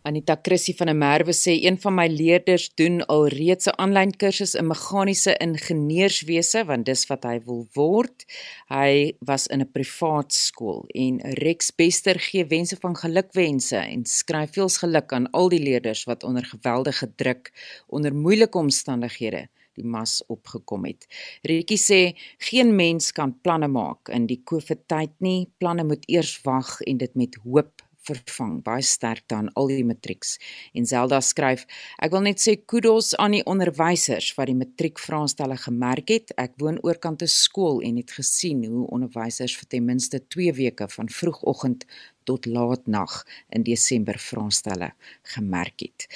Anita 0.05 0.36
Chrissy 0.36 0.74
van 0.75 0.89
der 0.89 0.98
Merwe 1.00 1.31
sê 1.31 1.53
een 1.63 1.77
van 1.79 1.93
my 1.95 2.10
leerders 2.12 2.65
doen 2.79 2.98
alreeds 3.13 3.69
'n 3.69 3.77
aanlyn 3.83 4.12
kursus 4.22 4.53
in 4.60 4.67
meganiese 4.67 5.31
ingenieurswese 5.45 6.63
want 6.69 6.86
dis 6.86 7.03
wat 7.12 7.24
hy 7.24 7.38
wil 7.45 7.62
word. 7.79 8.25
Hy 8.67 9.15
was 9.29 9.48
in 9.48 9.62
'n 9.62 9.72
privaat 9.72 10.33
skool 10.33 10.83
en 11.05 11.22
Rex 11.43 11.72
Bester 11.72 12.19
gee 12.19 12.43
wense 12.45 12.75
van 12.83 12.95
gelukwense 12.95 13.77
en 13.77 14.03
skryf 14.05 14.51
veels 14.51 14.77
geluk 14.83 15.13
aan 15.13 15.29
al 15.31 15.50
die 15.50 15.63
leerders 15.69 16.03
wat 16.03 16.24
onder 16.24 16.45
geweldige 16.45 17.07
druk 17.15 17.53
onder 17.88 18.13
moeilike 18.13 18.57
omstandighede 18.57 19.48
die 19.75 19.86
mas 19.86 20.24
opgekom 20.27 20.86
het. 20.86 21.07
Rietjie 21.41 21.79
sê 21.79 22.01
geen 22.38 22.75
mens 22.75 23.12
kan 23.12 23.39
planne 23.41 23.67
maak 23.67 24.10
in 24.10 24.27
die 24.27 24.41
COVID 24.43 24.88
tyd 24.88 25.15
nie. 25.19 25.50
Planne 25.57 25.83
moet 25.83 26.03
eers 26.10 26.41
wag 26.43 26.81
en 26.81 26.98
dit 26.98 27.15
met 27.15 27.36
hoop 27.36 27.82
vervang 28.07 28.62
baie 28.63 28.83
sterk 28.83 29.24
dan 29.31 29.50
al 29.60 29.67
die 29.72 29.86
matrieks. 29.86 30.38
En 30.74 30.86
Zelda 30.86 31.19
skryf: 31.22 31.65
Ek 32.03 32.12
wil 32.12 32.25
net 32.27 32.41
sê 32.43 32.55
kudos 32.65 33.13
aan 33.15 33.38
die 33.38 33.45
onderwysers 33.45 34.33
wat 34.38 34.51
die 34.51 34.57
matriekvraestelle 34.60 35.57
gemerk 35.57 36.10
het. 36.10 36.33
Ek 36.38 36.57
woon 36.62 36.81
oorkant 36.83 37.24
'n 37.24 37.27
skool 37.27 37.81
en 37.81 37.98
het 37.98 38.12
gesien 38.12 38.65
hoe 38.65 38.88
onderwysers 38.88 39.57
vir 39.57 39.67
ten 39.67 39.86
minste 39.86 40.19
2 40.27 40.53
weke 40.53 40.88
van 40.89 41.10
vroegoggend 41.10 41.86
tot 42.24 42.45
laat 42.45 42.88
nag 42.88 43.24
in 43.50 43.63
Desember 43.63 44.19
vraestelle 44.19 44.93
gemerk 45.36 45.79
het. 45.79 46.07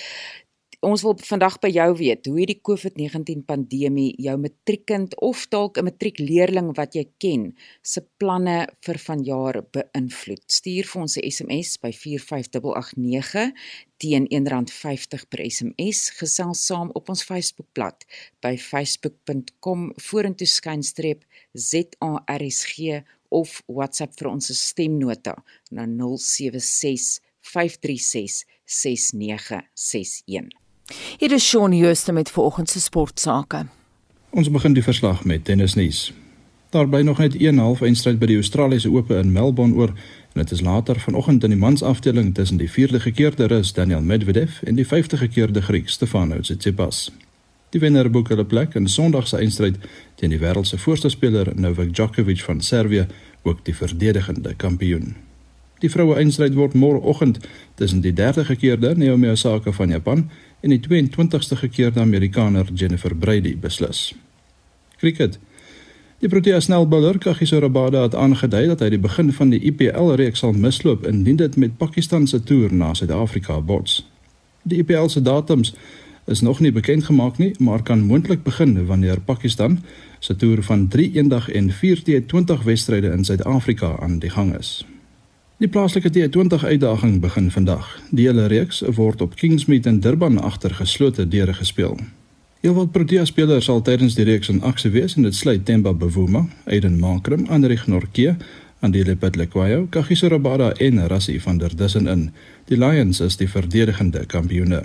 Ons 0.87 1.01
wil 1.03 1.17
vandag 1.19 1.57
by 1.59 1.67
jou 1.73 1.87
weet 1.99 2.27
hoe 2.29 2.37
hierdie 2.37 2.61
COVID-19 2.63 3.41
pandemie 3.49 4.13
jou 4.23 4.37
matriekkind 4.39 5.17
of 5.25 5.41
dalk 5.51 5.77
'n 5.77 5.83
matriekleerling 5.83 6.69
wat 6.77 6.95
jy 6.95 7.03
ken 7.19 7.55
se 7.83 7.99
planne 8.19 8.69
vir 8.85 8.97
vanjaar 9.07 9.55
beïnvloed. 9.75 10.43
Stuur 10.47 10.85
vir 10.87 11.01
ons 11.01 11.17
'n 11.17 11.27
SMS 11.27 11.77
by 11.83 11.91
45889 11.91 13.51
teen 13.97 14.27
R1.50 14.31 15.27
per 15.29 15.39
SMS. 15.43 15.99
Gesels 16.19 16.65
saam 16.65 16.89
op 16.95 17.09
ons 17.09 17.23
Facebookblad 17.23 18.05
by 18.41 18.55
facebook.com 18.55 19.91
vorentoe 19.97 20.47
skynstreep 20.47 21.25
ZARSG 21.53 23.03
of 23.29 23.61
WhatsApp 23.67 24.13
vir 24.19 24.29
ons 24.29 24.67
stemnota 24.67 25.35
na 25.69 25.85
076 25.85 27.19
536 27.41 28.45
6961. 28.63 30.66
Hier 31.17 31.31
is 31.31 31.47
Shaun 31.47 31.73
Jooste 31.73 32.11
met 32.11 32.31
vanoggend 32.31 32.69
se 32.69 32.79
sportsake. 32.79 33.65
Ons 34.29 34.51
begin 34.51 34.73
die 34.73 34.83
verslag 34.83 35.23
met 35.23 35.43
tennisnuus. 35.45 36.13
Daar 36.69 36.87
bly 36.87 37.01
nog 37.01 37.17
net 37.17 37.35
'n 37.35 37.57
half 37.57 37.81
eindstryd 37.81 38.19
by 38.19 38.25
die 38.25 38.35
Australiese 38.35 38.91
Ope 38.91 39.15
in 39.15 39.31
Melbourne 39.31 39.75
oor 39.75 39.87
en 40.33 40.41
dit 40.41 40.51
is 40.51 40.61
later 40.61 40.99
vanoggend 40.99 41.43
in 41.43 41.49
die 41.49 41.59
mansafdeling 41.59 42.33
tussen 42.35 42.57
die 42.57 42.71
vierde 42.71 42.99
gekeerde 42.99 43.45
Rus 43.45 43.73
Daniel 43.73 44.01
Medvedev 44.01 44.63
en 44.63 44.75
die 44.75 44.87
vyfde 44.87 45.17
gekeerde 45.17 45.61
Griek 45.61 45.89
Stefanos 45.89 46.45
Tsitsipas. 46.45 47.11
Die 47.69 47.79
wenner 47.79 48.09
boek 48.09 48.27
hulle 48.27 48.45
plek 48.45 48.73
in 48.73 48.87
Sondag 48.87 49.27
se 49.27 49.37
eindstryd 49.37 49.75
teen 50.15 50.29
die 50.29 50.39
wêreld 50.39 50.67
se 50.67 50.77
voorste 50.77 51.09
speler 51.09 51.51
Novak 51.55 51.93
Djokovic 51.93 52.39
van 52.41 52.61
Servië, 52.61 53.07
ook 53.43 53.65
die 53.65 53.75
verdedigende 53.75 54.53
kampioen. 54.55 55.15
Die 55.79 55.89
vroue 55.91 56.15
eindstryd 56.15 56.55
word 56.57 56.73
môreoggend 56.73 57.37
tussen 57.75 58.01
die 58.01 58.13
derde 58.13 58.45
gekeerde 58.45 58.95
Naomi 58.97 59.29
Osaka 59.29 59.71
van 59.71 59.89
Japan 59.89 60.29
en 60.59 60.73
die 60.73 60.81
22ste 60.81 61.57
gekeerde 61.57 61.99
Amerikaner 61.99 62.69
Jennifer 62.73 63.15
Brady 63.15 63.57
beslis. 63.57 64.15
Cricket. 64.97 65.39
Die 66.19 66.29
Protea 66.29 66.59
snelbouler 66.59 67.17
Kagiso 67.17 67.59
Rabada 67.59 68.01
het 68.01 68.15
aangedui 68.15 68.63
dat 68.71 68.79
hy 68.81 68.89
die 68.89 69.01
begin 69.01 69.29
van 69.33 69.51
die 69.53 69.59
IPL 69.69 70.15
reeks 70.17 70.41
sal 70.41 70.55
misloop 70.57 71.05
indien 71.05 71.37
dit 71.37 71.57
met 71.61 71.77
Pakistan 71.77 72.25
se 72.27 72.39
toer 72.41 72.73
na 72.73 72.93
Suid-Afrika 72.97 73.59
bots. 73.61 73.99
Die 74.65 74.81
IPL 74.81 75.11
se 75.13 75.21
datums 75.21 75.75
is 76.25 76.41
nog 76.41 76.59
nie 76.59 76.71
bekend 76.71 77.05
gemaak 77.05 77.37
nie, 77.37 77.53
maar 77.59 77.83
kan 77.83 78.01
moontlik 78.01 78.43
begin 78.43 78.85
wanneer 78.85 79.21
Pakistan 79.21 79.77
se 80.19 80.35
toer 80.35 80.63
van 80.63 80.87
3 80.87 81.11
eendag 81.21 81.49
en 81.49 81.71
4 81.71 82.01
T20 82.09 82.63
wedstryde 82.63 83.13
in 83.13 83.25
Suid-Afrika 83.25 83.95
aan 83.99 84.19
die 84.19 84.29
gang 84.29 84.57
is. 84.57 84.85
Die 85.57 85.67
plaaslike 85.67 86.09
T20 86.13 86.63
uitdaging 86.63 87.19
begin 87.19 87.47
vandag. 87.51 87.85
Die 88.13 88.27
hele 88.27 88.45
reeks 88.45 88.83
word 88.93 89.21
op 89.25 89.35
Kingsmead 89.35 89.87
in 89.89 89.99
Durban 89.99 90.37
agter 90.37 90.75
geslote 90.77 91.25
deure 91.27 91.53
gespeel. 91.57 91.97
Heelwat 92.61 92.91
Protea 92.93 93.25
spelers 93.25 93.65
sal 93.65 93.81
tydens 93.81 94.13
die 94.19 94.27
reeks 94.29 94.51
in 94.53 94.61
aksie 94.61 94.91
wees 94.93 95.17
en 95.17 95.25
dit 95.25 95.33
sluit 95.33 95.65
Themba 95.65 95.95
Bavuma, 95.97 96.43
Aiden 96.69 96.99
Makram, 97.01 97.47
Andrich 97.49 97.87
Norke, 97.89 98.35
Andile 98.85 99.15
Petlekwayo, 99.15 99.87
Kagiso 99.89 100.29
Rabada 100.29 100.71
en 100.77 101.01
Rassie 101.07 101.41
van 101.41 101.57
der 101.57 101.73
Dussen 101.75 102.07
in. 102.07 102.29
Die 102.69 102.77
Lions 102.77 103.19
is 103.19 103.41
die 103.41 103.49
verdedigende 103.49 104.27
kampioene. 104.29 104.83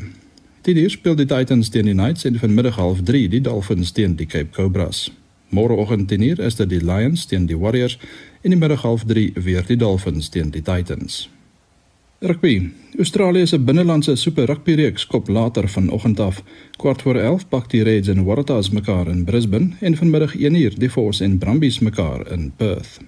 Die 0.65 0.73
dier 0.75 0.91
speel 0.91 1.21
die 1.21 1.29
Titans 1.29 1.69
teen 1.69 1.85
die 1.85 1.99
Knights 1.99 2.25
en 2.25 2.41
vanmiddag 2.41 2.81
half 2.81 3.05
3 3.05 3.29
die 3.29 3.45
Dolphins 3.45 3.93
teen 3.93 4.17
die 4.17 4.27
Cape 4.27 4.57
Cobras. 4.57 5.11
Môreoggend 5.53 6.09
10:00 6.09 6.41
is 6.41 6.57
dit 6.57 6.69
die 6.71 6.81
Lions 6.81 7.27
teen 7.27 7.47
die 7.47 7.59
Warriors 7.59 7.99
en 8.43 8.51
die 8.51 8.59
middag 8.59 8.83
half 8.83 9.05
3 9.05 9.33
weer 9.35 9.67
die 9.67 9.77
Dolphins 9.77 10.29
teen 10.29 10.51
die 10.51 10.63
Titans. 10.63 11.29
Rugby. 12.23 12.71
Australië 12.99 13.47
se 13.47 13.59
binnelandse 13.59 14.17
super 14.17 14.47
rugby 14.47 14.75
reeks 14.75 15.07
kop 15.07 15.29
later 15.29 15.69
vanoggend 15.69 16.21
af. 16.21 16.43
Kwart 16.77 17.03
voor 17.03 17.17
11 17.17 17.49
pak 17.49 17.71
die 17.71 17.83
Reds 17.83 18.09
en 18.09 18.25
Waratahs 18.25 18.71
mekaar 18.71 19.09
in 19.09 19.25
Brisbane 19.25 19.71
en 19.81 19.97
vanmiddag 19.97 20.37
1uur 20.37 20.79
die 20.79 20.91
Force 20.91 21.25
en 21.25 21.39
Brumbies 21.39 21.79
mekaar 21.79 22.33
in 22.33 22.53
Perth. 22.57 23.01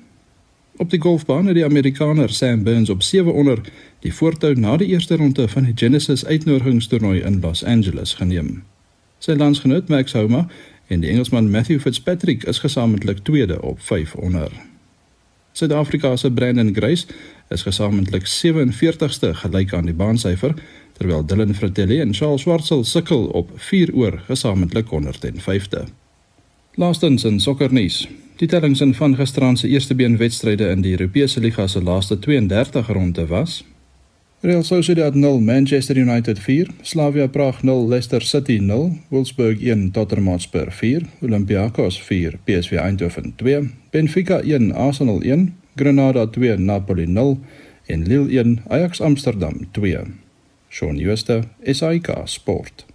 Op 0.77 0.91
die 0.91 1.01
golfbaan 1.01 1.47
het 1.47 1.55
die 1.55 1.65
Amerikaner 1.65 2.31
Sam 2.31 2.63
Burns 2.63 2.91
op 2.91 3.03
7 3.03 3.33
onder 3.33 3.61
die 3.99 4.15
voortou 4.15 4.55
na 4.55 4.77
die 4.77 4.89
eerste 4.89 5.17
ronde 5.17 5.49
van 5.49 5.65
die 5.65 5.77
Genesis 5.77 6.27
uitnodigingstoernooi 6.27 7.21
in 7.21 7.41
Los 7.41 7.65
Angeles 7.65 8.15
geneem. 8.15 8.63
Sy 9.19 9.33
landsgenoot 9.33 9.89
Max 9.89 10.13
Homa 10.13 10.47
en 10.87 11.01
die 11.01 11.11
Engelsman 11.11 11.51
Matthew 11.51 11.81
Fitzpatrick 11.81 12.45
is 12.45 12.59
gesamentlik 12.59 13.19
tweede 13.19 13.63
op 13.63 13.81
5 13.81 14.15
onder. 14.15 14.74
Suid-Afrika 15.55 16.17
se 16.17 16.31
Brandon 16.31 16.75
Grace 16.75 17.07
is 17.55 17.63
gesamentlik 17.63 18.25
47ste 18.27 19.29
gelyk 19.39 19.75
aan 19.75 19.87
die 19.87 19.95
baansyfer, 19.95 20.57
terwyl 20.99 21.23
Dylan 21.23 21.55
Fratelli 21.55 22.01
en 22.03 22.15
Charles 22.15 22.43
Swartsel 22.43 22.83
sukkel 22.85 23.29
op 23.39 23.53
4 23.69 23.93
oor 23.95 24.19
gesamentlik 24.27 24.91
105de. 24.91 25.85
Laastens 26.75 27.25
in 27.25 27.39
sokkernuus. 27.41 28.09
Die 28.43 28.49
tellings 28.51 28.83
in 28.83 28.97
van 28.99 29.15
gisteraand 29.15 29.59
se 29.59 29.69
eerste 29.69 29.95
been 29.95 30.17
wedstryde 30.19 30.73
in 30.75 30.83
die 30.83 30.97
Europese 30.99 31.41
liga 31.41 31.69
se 31.71 31.83
laaste 31.83 32.19
32 32.19 32.91
ronde 32.91 33.27
was: 33.31 33.63
Real 34.41 34.63
Sociedad 34.63 35.15
0 35.15 35.41
Manchester 35.41 35.97
United 35.97 36.39
4 36.39 36.67
Slavia 36.83 37.27
Praag 37.27 37.63
0 37.63 37.89
Leicester 37.89 38.23
City 38.23 38.59
0 38.59 38.99
Wolfsburg 39.09 39.63
1 39.63 39.91
Tottenham 39.91 40.27
Hotspur 40.29 40.73
4 40.73 41.07
Olympiacos 41.21 42.03
4 42.03 42.39
PSV 42.45 42.73
Eindhoven 42.73 43.33
2 43.37 43.84
Benfica 43.95 44.43
1 44.43 44.75
Arsenal 44.75 45.23
1 45.23 45.55
Granada 45.77 46.27
2 46.27 46.59
Napoli 46.59 47.07
0 47.07 47.39
en 47.87 48.03
Lille 48.03 48.41
1 48.41 48.67
Ajax 48.69 49.01
Amsterdam 49.01 49.55
2. 49.73 50.19
Shaun 50.69 50.99
Schuster, 50.99 51.45
SAK 51.63 52.27
Sport. 52.27 52.94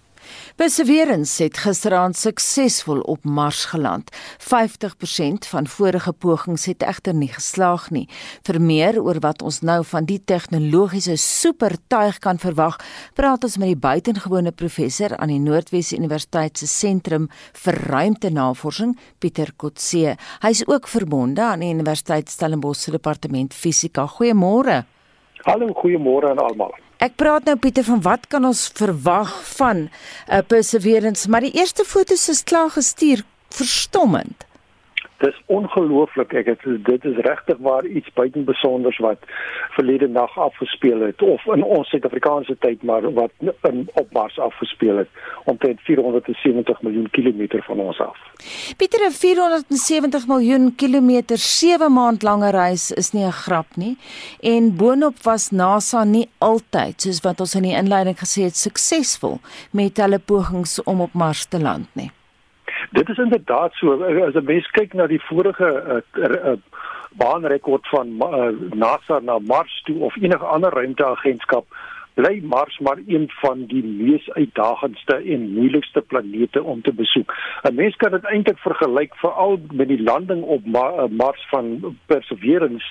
Perseverance 0.60 1.40
het 1.40 1.56
gisteraand 1.56 2.16
suksesvol 2.20 2.98
op 3.08 3.24
Mars 3.24 3.62
geland. 3.64 4.10
50% 4.38 5.46
van 5.48 5.66
vorige 5.66 6.12
pogings 6.12 6.66
het 6.68 6.82
egter 6.84 7.14
nie 7.16 7.30
geslaag 7.32 7.86
nie. 7.90 8.02
Vir 8.44 8.58
meer 8.60 8.98
oor 9.00 9.22
wat 9.24 9.40
ons 9.42 9.62
nou 9.64 9.78
van 9.88 10.04
die 10.04 10.18
tegnologiese 10.20 11.16
supertuig 11.16 12.18
kan 12.20 12.36
verwag, 12.42 12.76
praat 13.16 13.46
ons 13.48 13.56
met 13.56 13.72
die 13.72 13.80
buitengewone 13.86 14.52
professor 14.52 15.16
aan 15.16 15.32
die 15.32 15.40
Noordwes 15.40 15.94
Universiteit 15.96 16.60
se 16.60 16.68
Sentrum 16.68 17.30
vir 17.62 17.80
Ruimtenavorsing, 17.88 18.92
Pieter 19.18 19.54
Kotse. 19.56 20.18
Hy 20.44 20.52
is 20.58 20.66
ook 20.68 20.92
verbonde 20.92 21.40
aan 21.40 21.64
die 21.64 21.72
Universiteit 21.72 22.28
Stellenbosch 22.28 22.84
se 22.84 22.92
departement 22.98 23.56
fisika. 23.56 24.04
Goeiemôre. 24.04 24.82
Hallo, 25.48 25.72
goeiemôre 25.80 26.36
aan 26.36 26.44
almal. 26.50 26.76
Ek 27.00 27.14
praat 27.16 27.46
nou 27.48 27.54
Pieter 27.56 27.86
van 27.86 28.02
wat 28.04 28.26
kan 28.28 28.44
ons 28.44 28.66
verwag 28.76 29.30
van 29.56 29.76
'n 29.78 29.90
uh, 30.28 30.42
Perseverance, 30.46 31.28
maar 31.28 31.40
die 31.40 31.56
eerste 31.56 31.84
foto's 31.84 32.28
is 32.28 32.44
klaar 32.44 32.70
gestuur, 32.70 33.24
verstommend. 33.48 34.44
Dis 35.20 35.36
ongelooflik. 35.46 36.32
Ek 36.32 36.46
het 36.46 36.62
dit 36.64 37.04
is 37.04 37.16
regtig 37.26 37.58
waar 37.60 37.86
iets 37.86 38.12
buiten 38.16 38.44
besonders 38.44 38.98
wat 38.98 39.18
verlede 39.76 40.08
nag 40.08 40.38
afgespeel 40.38 41.00
het 41.00 41.22
of 41.22 41.44
in 41.54 41.64
ons 41.64 41.88
Suid-Afrikaanse 41.88 42.56
tyd 42.58 42.82
maar 42.82 43.04
wat 43.12 43.32
in 43.68 43.88
op 43.94 44.12
Mars 44.12 44.38
afgespeel 44.38 44.96
het 44.96 45.08
omtrent 45.44 45.80
470 45.80 46.82
miljoen 46.82 47.10
kilometer 47.10 47.62
van 47.62 47.80
ons 47.80 48.00
af. 48.00 48.18
Pieter, 48.76 49.00
'n 49.06 49.12
470 49.12 50.26
miljoen 50.26 50.74
kilometer 50.74 51.38
7 51.38 51.92
maand 51.92 52.22
lange 52.22 52.50
reis 52.50 52.90
is 52.90 53.12
nie 53.12 53.24
'n 53.24 53.32
grap 53.32 53.76
nie. 53.76 53.96
En 54.40 54.76
boonop 54.76 55.22
was 55.22 55.50
NASA 55.50 56.04
nie 56.04 56.28
altyd 56.38 57.02
soos 57.02 57.20
wat 57.20 57.40
ons 57.40 57.54
in 57.54 57.62
die 57.62 57.76
inleiding 57.76 58.18
gesê 58.18 58.42
het 58.42 58.56
suksesvol 58.56 59.40
met 59.70 59.96
hulle 59.96 60.18
pogings 60.18 60.82
om 60.82 61.00
op 61.00 61.12
Mars 61.12 61.44
te 61.44 61.60
land 61.60 61.88
nie. 61.92 62.10
Dit 62.90 63.08
is 63.08 63.18
inderdaad 63.18 63.72
so 63.72 63.92
as 64.26 64.34
'n 64.34 64.44
mens 64.44 64.70
kyk 64.70 64.94
na 64.94 65.06
die 65.06 65.22
vorige 65.22 65.68
uh, 65.68 66.24
uh, 66.24 66.52
baanrekord 67.10 67.88
van 67.88 68.06
uh, 68.06 68.50
NASA 68.74 69.18
na 69.18 69.38
Mars 69.38 69.82
toe 69.82 69.98
of 69.98 70.16
enige 70.16 70.44
ander 70.44 70.72
ruimteagentskap 70.72 71.66
bly 72.14 72.40
Mars 72.42 72.78
maar 72.78 72.98
een 73.06 73.30
van 73.40 73.64
die 73.66 73.84
mees 73.84 74.30
uitdagendste 74.30 75.14
en 75.16 75.52
moeilikste 75.52 76.00
planete 76.00 76.62
om 76.62 76.82
te 76.82 76.92
besoek. 76.92 77.34
'n 77.62 77.74
Mens 77.74 77.96
kan 77.96 78.10
dit 78.10 78.24
eintlik 78.24 78.58
vergelyk 78.58 79.14
veral 79.14 79.60
met 79.72 79.88
die 79.88 80.02
landing 80.02 80.42
op 80.42 80.66
Ma 80.66 81.06
Mars 81.06 81.46
van 81.50 81.96
Perseverance 82.06 82.86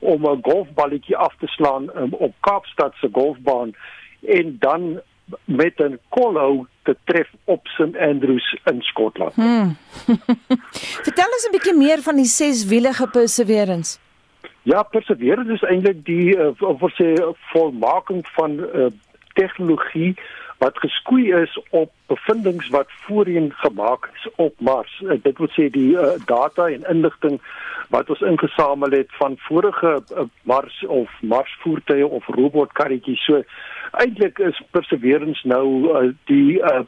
om 0.00 0.26
'n 0.26 0.42
golfballetjie 0.42 1.16
af 1.16 1.34
te 1.38 1.46
slaan 1.46 1.90
um, 1.96 2.12
op 2.12 2.34
Kaapstad 2.40 2.94
se 2.94 3.08
golfbaan 3.12 3.74
en 4.20 4.56
dan 4.58 5.00
met 5.44 5.80
'n 5.80 5.98
kolhou 6.08 6.66
te 6.82 6.96
tref 7.04 7.28
op 7.44 7.66
St 7.66 7.96
Andrews 7.96 8.56
in 8.64 8.82
Skotland. 8.82 9.34
Hmm. 9.34 9.76
Vertel 11.06 11.32
ons 11.36 11.46
'n 11.48 11.50
bietjie 11.50 11.76
meer 11.76 12.02
van 12.02 12.16
die 12.16 12.30
seswielige 12.40 13.08
Perseverance. 13.08 13.98
Ja, 14.62 14.82
Perseverance 14.82 15.52
is 15.52 15.62
eintlik 15.62 16.04
die 16.04 16.36
uh, 16.36 16.46
of 16.58 16.82
ons 16.82 16.94
sê 16.96 17.14
volmaking 17.52 18.22
van 18.36 18.60
uh, 18.60 18.86
tegnologie 19.34 20.14
wat 20.58 20.78
geskoei 20.78 21.32
is 21.32 21.58
op 21.70 21.92
bevindinge 22.06 22.70
wat 22.70 22.88
voorheen 22.88 23.52
gemaak 23.52 24.08
is 24.14 24.28
op 24.36 24.54
Mars. 24.58 25.02
Uh, 25.04 25.18
dit 25.22 25.38
wil 25.38 25.50
sê 25.52 25.68
die 25.70 25.92
uh, 25.92 26.14
data 26.24 26.68
en 26.68 26.88
inligting 26.88 27.40
wat 27.92 28.08
ons 28.10 28.24
ingesamel 28.24 28.96
het 28.96 29.12
van 29.20 29.36
vorige 29.48 30.00
uh, 30.00 30.24
Mars 30.42 30.84
of 30.86 31.10
Mars 31.20 31.56
voertuie 31.60 32.06
of 32.06 32.26
robotkarretjies. 32.26 33.24
So 33.24 33.42
eintlik 33.98 34.38
is 34.38 34.62
Perseverance 34.70 35.48
nou 35.48 35.66
uh, 35.90 36.10
die 36.30 36.58
uh, 36.60 36.84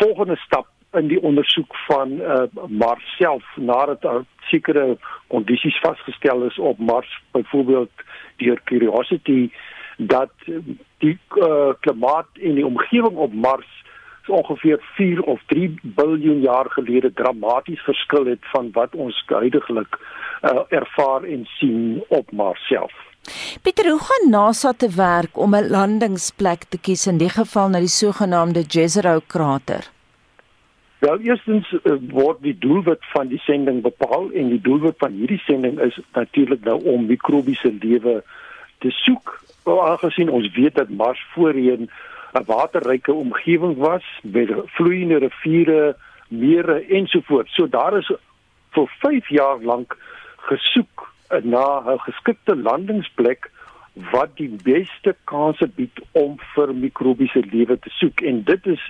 volgende 0.00 0.36
stap 0.36 0.66
in 0.94 1.08
die 1.10 1.20
ondersoek 1.22 1.76
van 1.86 2.12
uh, 2.20 2.42
Mars 2.68 3.04
self 3.18 3.44
nadat 3.56 4.02
daar 4.02 4.22
sekere 4.50 4.96
kondisies 5.26 5.78
vasgestel 5.82 6.44
is 6.44 6.58
op 6.58 6.78
Mars 6.78 7.10
byvoorbeeld 7.30 7.90
deur 8.36 8.60
Curiosity 8.64 9.50
dat 9.96 10.30
die 10.98 11.18
uh, 11.36 11.72
klimaat 11.80 12.28
en 12.40 12.54
die 12.54 12.66
omgewing 12.66 13.16
op 13.16 13.32
Mars 13.32 13.70
so 14.26 14.32
ongeveer 14.32 14.78
4 14.96 15.22
of 15.22 15.40
3 15.46 15.74
miljard 15.96 16.42
jaar 16.42 16.70
gelede 16.70 17.12
dramaties 17.12 17.80
verskil 17.80 18.26
het 18.26 18.44
van 18.52 18.70
wat 18.72 18.94
ons 18.94 19.24
huidigelik 19.26 19.98
uh, 20.42 20.60
ervaar 20.68 21.22
en 21.22 21.44
sien 21.58 22.04
op 22.08 22.32
Mars 22.32 22.66
self. 22.66 23.13
Pieter, 23.62 23.88
hoe 23.90 24.00
gaan 24.00 24.30
NASA 24.30 24.72
te 24.72 24.88
werk 24.96 25.38
om 25.38 25.54
'n 25.54 25.68
landingsplek 25.70 26.64
te 26.68 26.78
kies 26.78 27.06
in 27.06 27.18
die 27.18 27.28
geval 27.28 27.68
na 27.68 27.78
die 27.78 27.88
sogenaamde 27.88 28.62
Jezero 28.62 29.20
krater? 29.26 29.90
Wel, 30.98 31.18
eerstens 31.18 31.72
uh, 31.72 31.92
word 32.08 32.42
die 32.42 32.58
doelwit 32.58 33.04
van 33.12 33.28
die 33.28 33.38
sending 33.38 33.82
bepaal 33.82 34.30
en 34.32 34.48
die 34.48 34.60
doelwit 34.60 34.98
van 34.98 35.12
hierdie 35.12 35.40
sending 35.44 35.80
is 35.80 35.98
natuurlik 36.12 36.64
nou 36.64 36.84
om 36.84 37.06
mikrobiese 37.06 37.72
lewe 37.80 38.22
te 38.78 38.90
soek. 38.90 39.40
Wel, 39.64 39.86
aangesien 39.86 40.28
ons 40.28 40.50
weet 40.52 40.74
dat 40.74 40.88
Mars 40.88 41.26
voorheen 41.32 41.90
'n 42.32 42.44
waterryke 42.46 43.12
omgewing 43.12 43.76
was 43.76 44.04
met 44.22 44.52
vloeiende 44.66 45.18
riviere, 45.18 45.96
mere 46.28 46.84
ensovoorts. 46.88 47.54
So 47.54 47.68
daar 47.68 47.96
is 47.98 48.12
vir 48.70 48.88
5 49.00 49.28
jaar 49.28 49.58
lank 49.62 49.96
gesoek 50.36 51.13
na 51.42 51.82
'n 51.92 51.98
geskikte 51.98 52.56
landingsplek 52.56 53.50
wat 53.94 54.36
die 54.36 54.50
beste 54.62 55.14
kanse 55.24 55.66
bied 55.66 56.00
om 56.12 56.38
vir 56.54 56.74
mikrobiese 56.74 57.42
lewe 57.50 57.78
te 57.78 57.90
soek 57.90 58.20
en 58.20 58.42
dit 58.42 58.66
is 58.66 58.82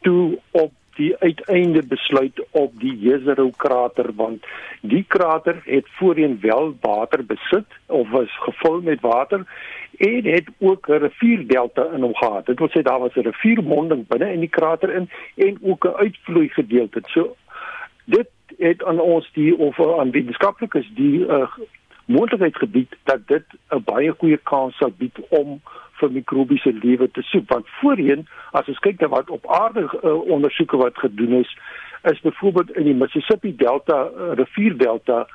toe 0.00 0.38
op 0.50 0.72
die 0.96 1.16
uiteinde 1.18 1.82
besluit 1.86 2.40
op 2.50 2.72
die 2.80 2.94
Jezero 2.98 3.50
krater 3.56 4.12
want 4.16 4.44
die 4.80 5.04
krater 5.08 5.60
het 5.64 5.88
voorheen 5.98 6.38
wel 6.40 6.72
water 6.80 7.24
besit 7.24 7.66
of 7.86 8.08
was 8.10 8.38
gevul 8.46 8.80
met 8.80 9.00
water 9.00 9.44
en 9.96 10.24
het 10.24 10.48
ook 10.58 10.88
'n 10.88 11.02
rivierdelta 11.06 11.84
in 11.92 12.02
hom 12.02 12.14
gehad. 12.14 12.46
Dit 12.46 12.58
wil 12.58 12.68
sê 12.68 12.82
daar 12.82 13.00
was 13.00 13.14
'n 13.16 13.28
riviermonding 13.30 14.06
binne 14.06 14.32
in 14.32 14.40
die 14.40 14.48
krater 14.58 14.94
in 14.94 15.10
en 15.34 15.58
ook 15.62 15.84
'n 15.84 15.96
uitvloei 15.96 16.48
gedeelte. 16.48 17.00
So 17.04 17.36
dit 18.04 18.28
het 18.58 18.84
aan 18.84 19.00
ons 19.00 19.30
die 19.32 19.56
of 19.58 19.80
aan 19.98 20.10
wetenskaplikes 20.10 20.88
die 20.94 21.26
uh, 21.26 21.48
moontlikheid 22.06 22.56
gebied 22.56 22.96
dat 23.04 23.26
dit 23.26 23.44
'n 23.70 23.82
baie 23.84 24.10
goeie 24.18 24.36
kans 24.36 24.76
sal 24.76 24.92
bied 24.98 25.18
om 25.28 25.60
vir 25.98 26.12
mikrobiese 26.12 26.72
lewe 26.72 27.10
te 27.10 27.22
soek 27.22 27.48
want 27.48 27.68
voorheen 27.80 28.26
as 28.52 28.68
ons 28.68 28.78
kyk 28.78 29.00
na 29.00 29.08
wat 29.08 29.30
op 29.30 29.50
aarde 29.50 29.88
uh, 30.02 30.14
ondersoeke 30.36 30.76
wat 30.76 30.98
gedoen 30.98 31.32
is 31.32 31.58
is 32.02 32.20
byvoorbeeld 32.20 32.70
in 32.76 32.84
die 32.84 32.94
Mississippi 32.94 33.56
Delta 33.56 33.98
uh, 34.04 34.32
rivierdelta 34.34 35.26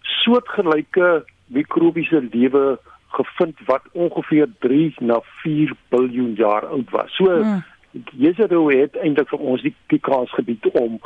soortgelyke 0.00 1.24
mikrobiese 1.46 2.28
lewe 2.32 2.78
gevind 3.08 3.58
wat 3.66 3.82
ongeveer 3.92 4.48
3 4.58 4.94
na 4.98 5.20
4 5.42 5.72
miljard 5.88 6.36
jaar 6.36 6.66
oud 6.66 6.90
was. 6.90 7.14
So 7.14 7.30
hmm. 7.30 7.62
Jezero 8.12 8.68
het 8.68 8.96
eintlik 8.96 9.28
vir 9.30 9.38
ons 9.38 9.62
die, 9.62 9.74
die 9.92 10.00
kans 10.02 10.32
gebied 10.34 10.66
om 10.72 10.98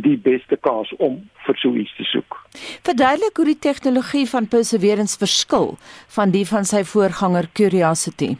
die 0.00 0.16
beste 0.16 0.56
kans 0.56 0.92
om 0.96 1.18
vir 1.46 1.58
so 1.60 1.74
iets 1.76 1.92
te 1.96 2.06
soek. 2.08 2.38
Verduidelik 2.86 3.36
hoe 3.36 3.48
die 3.50 3.58
tegnologie 3.58 4.24
van 4.28 4.48
Perseverance 4.48 5.18
verskil 5.20 5.74
van 6.16 6.32
die 6.32 6.46
van 6.48 6.64
sy 6.64 6.84
voorganger 6.88 7.48
Curiosity. 7.52 8.34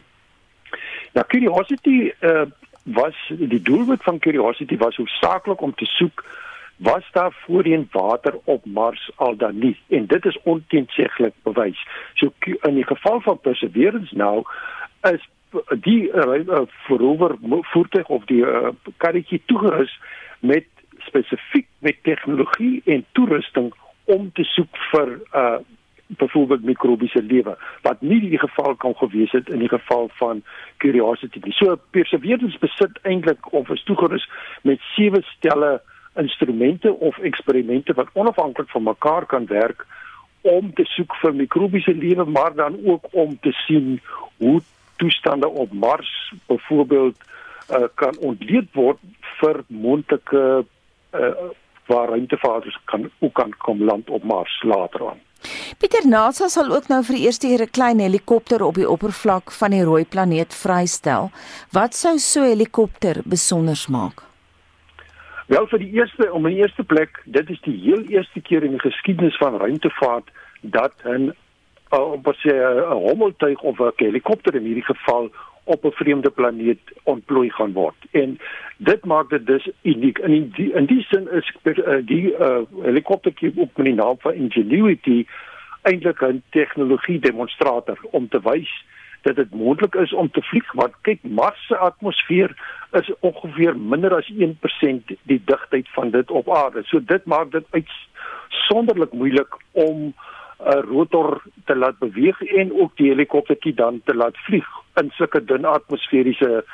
Ja, 1.13 1.25
Curiosity 1.29 2.13
uh, 2.21 2.47
was 2.85 3.19
die 3.29 3.63
doelwit 3.63 4.03
van 4.03 4.19
Curiosity 4.19 4.77
was 4.77 4.97
hoofsaaklik 4.97 5.61
om 5.61 5.75
te 5.75 5.85
soek 5.85 6.25
was 6.77 7.05
daar 7.13 7.33
voorheen 7.47 7.89
water 7.93 8.35
op 8.45 8.65
Mars 8.65 9.11
al 9.17 9.37
dan 9.37 9.59
nie 9.59 9.77
en 9.89 10.07
dit 10.07 10.25
is 10.25 10.39
onteenseglik 10.43 11.35
bewys. 11.43 11.87
So 12.15 12.33
in 12.41 12.75
die 12.75 12.87
geval 12.87 13.21
van 13.21 13.41
Perseverance 13.41 14.17
nou 14.17 14.43
is 15.03 15.29
die 15.81 16.11
uh, 16.11 16.65
rover 16.89 17.37
voertuig 17.61 18.09
of 18.09 18.25
die 18.25 18.43
uh, 18.43 18.69
karretjie 18.97 19.43
toegerus 19.47 20.01
met 20.41 20.67
spesifiek 21.15 21.67
met 21.79 22.03
tegnologie 22.03 22.83
en 22.85 23.05
toerusting 23.13 23.73
om 24.05 24.31
te 24.33 24.45
soek 24.57 24.85
vir 24.93 25.19
uh 25.33 25.57
byvoorbeeld 26.07 26.65
mikrobiese 26.69 27.23
lewe 27.23 27.57
wat 27.83 28.01
nie 28.01 28.21
die 28.21 28.39
geval 28.39 28.75
kan 28.77 28.93
gewees 28.95 29.33
het 29.33 29.49
in 29.49 29.59
die 29.59 29.69
geval 29.69 30.11
van 30.21 30.43
curiosity 30.77 31.41
nie. 31.43 31.53
So 31.57 31.79
perseverance 31.97 32.59
besit 32.61 32.99
eintlik 33.03 33.53
of 33.53 33.71
is 33.73 33.83
toegerus 33.89 34.29
met 34.63 34.85
sewe 34.95 35.23
stelle 35.31 35.81
instrumente 36.21 36.93
of 36.93 37.19
eksperimente 37.19 37.97
wat 37.97 38.13
onafhanklik 38.13 38.69
van 38.69 38.83
mekaar 38.83 39.27
kan 39.27 39.47
werk 39.47 39.87
om 40.41 40.73
te 40.75 40.85
soek 40.85 41.17
vir 41.23 41.35
mikrobiese 41.35 41.95
lewe 41.97 42.25
maar 42.25 42.55
dan 42.55 42.77
ook 42.85 43.09
om 43.11 43.39
te 43.41 43.53
sien 43.65 44.01
hoe 44.37 44.61
toestande 44.97 45.49
op 45.49 45.73
Mars 45.73 46.35
byvoorbeeld 46.47 47.17
uh, 47.71 47.89
kan 47.95 48.19
ontleed 48.19 48.69
word 48.73 49.01
vir 49.41 49.65
moontlike 49.67 50.65
uh, 51.15 51.51
waar 51.87 52.09
ruimtevaarders 52.09 52.79
kan 52.85 53.11
ook 53.19 53.35
kan 53.35 53.55
kom 53.59 53.85
land 53.85 54.11
op 54.11 54.23
Mars 54.23 54.63
later 54.63 55.09
aan. 55.09 55.21
Pieter 55.79 56.09
NASA 56.09 56.49
sal 56.49 56.73
ook 56.73 56.89
nou 56.89 57.03
vir 57.05 57.17
die 57.19 57.25
eerste 57.27 57.47
keer 57.47 57.63
'n 57.63 57.71
klein 57.71 57.99
helikopter 57.99 58.63
op 58.63 58.75
die 58.75 58.89
oppervlak 58.89 59.53
van 59.53 59.71
die 59.71 59.85
rooi 59.85 60.05
planeet 60.05 60.55
vrystel. 60.55 61.31
Wat 61.71 61.95
sou 61.95 62.19
so 62.19 62.41
'n 62.41 62.49
helikopter 62.55 63.21
besonder 63.25 63.85
maak? 63.89 64.23
Wel 65.47 65.67
vir 65.67 65.79
die 65.79 65.93
eerste 65.93 66.33
om 66.33 66.47
in 66.47 66.55
die 66.55 66.63
eerste 66.63 66.85
plek, 66.85 67.21
dit 67.25 67.51
is 67.51 67.61
die 67.61 67.77
heel 67.77 68.03
eerste 68.09 68.41
keer 68.41 68.63
in 68.63 68.71
die 68.71 68.81
geskiedenis 68.91 69.37
van 69.37 69.57
ruimtevaart 69.57 70.31
dat 70.61 70.95
'n 71.05 71.35
op 71.91 72.27
'n 72.27 72.93
hommeltuig 72.93 73.61
of 73.61 73.79
'n 73.79 73.93
helikopter 73.97 74.55
in 74.55 74.63
hierdie 74.63 74.85
geval 74.85 75.31
op 75.65 75.85
'n 75.85 75.91
vreemde 75.91 76.31
planeet 76.31 76.81
ontplooi 77.03 77.51
gaan 77.51 77.73
word. 77.73 77.97
En 78.11 78.39
dit 78.77 79.05
maak 79.05 79.31
dit 79.31 79.47
dus 79.47 79.69
uniek. 79.83 80.19
In 80.19 80.51
die 80.51 80.73
in 80.73 80.85
die 80.85 81.03
sin 81.03 81.31
is 81.31 81.53
uh, 81.63 81.97
die 82.07 82.37
uh, 82.39 82.59
helikoptertjie 82.83 83.53
op 83.57 83.77
met 83.77 83.87
die 83.87 83.95
naam 83.95 84.17
van 84.19 84.33
Ingenuity 84.33 85.27
eintlik 85.83 86.21
'n 86.21 86.43
tegnologie 86.51 87.19
demonstrator 87.19 87.99
om 88.11 88.29
te 88.29 88.41
wys 88.43 88.85
dat 89.23 89.37
dit 89.37 89.55
moontlik 89.55 89.95
is 89.95 90.13
om 90.13 90.31
te 90.31 90.43
vlieg 90.43 90.73
want 90.73 90.95
kyk 91.01 91.23
Mars 91.23 91.67
se 91.67 91.77
atmosfeer 91.77 92.57
is 92.93 93.11
ongeveer 93.21 93.79
minder 93.79 94.15
as 94.15 94.33
1% 94.33 95.17
die 95.23 95.43
digtheid 95.45 95.89
van 95.89 96.11
dit 96.11 96.31
op 96.31 96.51
aarde. 96.51 96.83
So 96.85 97.05
dit 97.05 97.25
maak 97.25 97.51
dit 97.51 97.65
uitsonderlik 97.71 99.13
moeilik 99.13 99.57
om 99.71 100.15
'n 100.59 100.85
rotor 100.89 101.43
te 101.65 101.77
laat 101.77 101.99
beweeg 101.99 102.43
en 102.43 102.73
ook 102.81 102.97
die 102.97 103.09
helikoptertjie 103.09 103.75
dan 103.75 104.01
te 104.05 104.15
laat 104.15 104.37
vlieg 104.37 104.84
in 105.01 105.11
sulke 105.11 105.45
dun 105.45 105.65
atmosferiese 105.65 106.65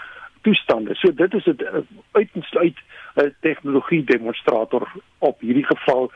toestande. 0.42 0.94
So 0.94 1.12
dit 1.14 1.34
is 1.34 1.46
'n 1.46 1.86
uitsluit 2.12 2.78
'n 3.16 3.34
tegnologie 3.40 4.04
demonstrator 4.04 4.88
op 5.18 5.40
hierdie 5.40 5.66
geval 5.66 6.12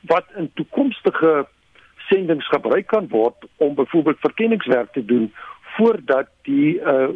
wat 0.00 0.24
in 0.36 0.50
toekomstige 0.54 1.46
sendings 2.08 2.48
gebruik 2.48 2.86
kan 2.86 3.08
word 3.08 3.34
om 3.56 3.74
byvoorbeeld 3.74 4.20
verkenningswerk 4.20 4.92
te 4.92 5.04
doen 5.04 5.32
voordat 5.76 6.28
die 6.42 6.80
uh 6.80 7.08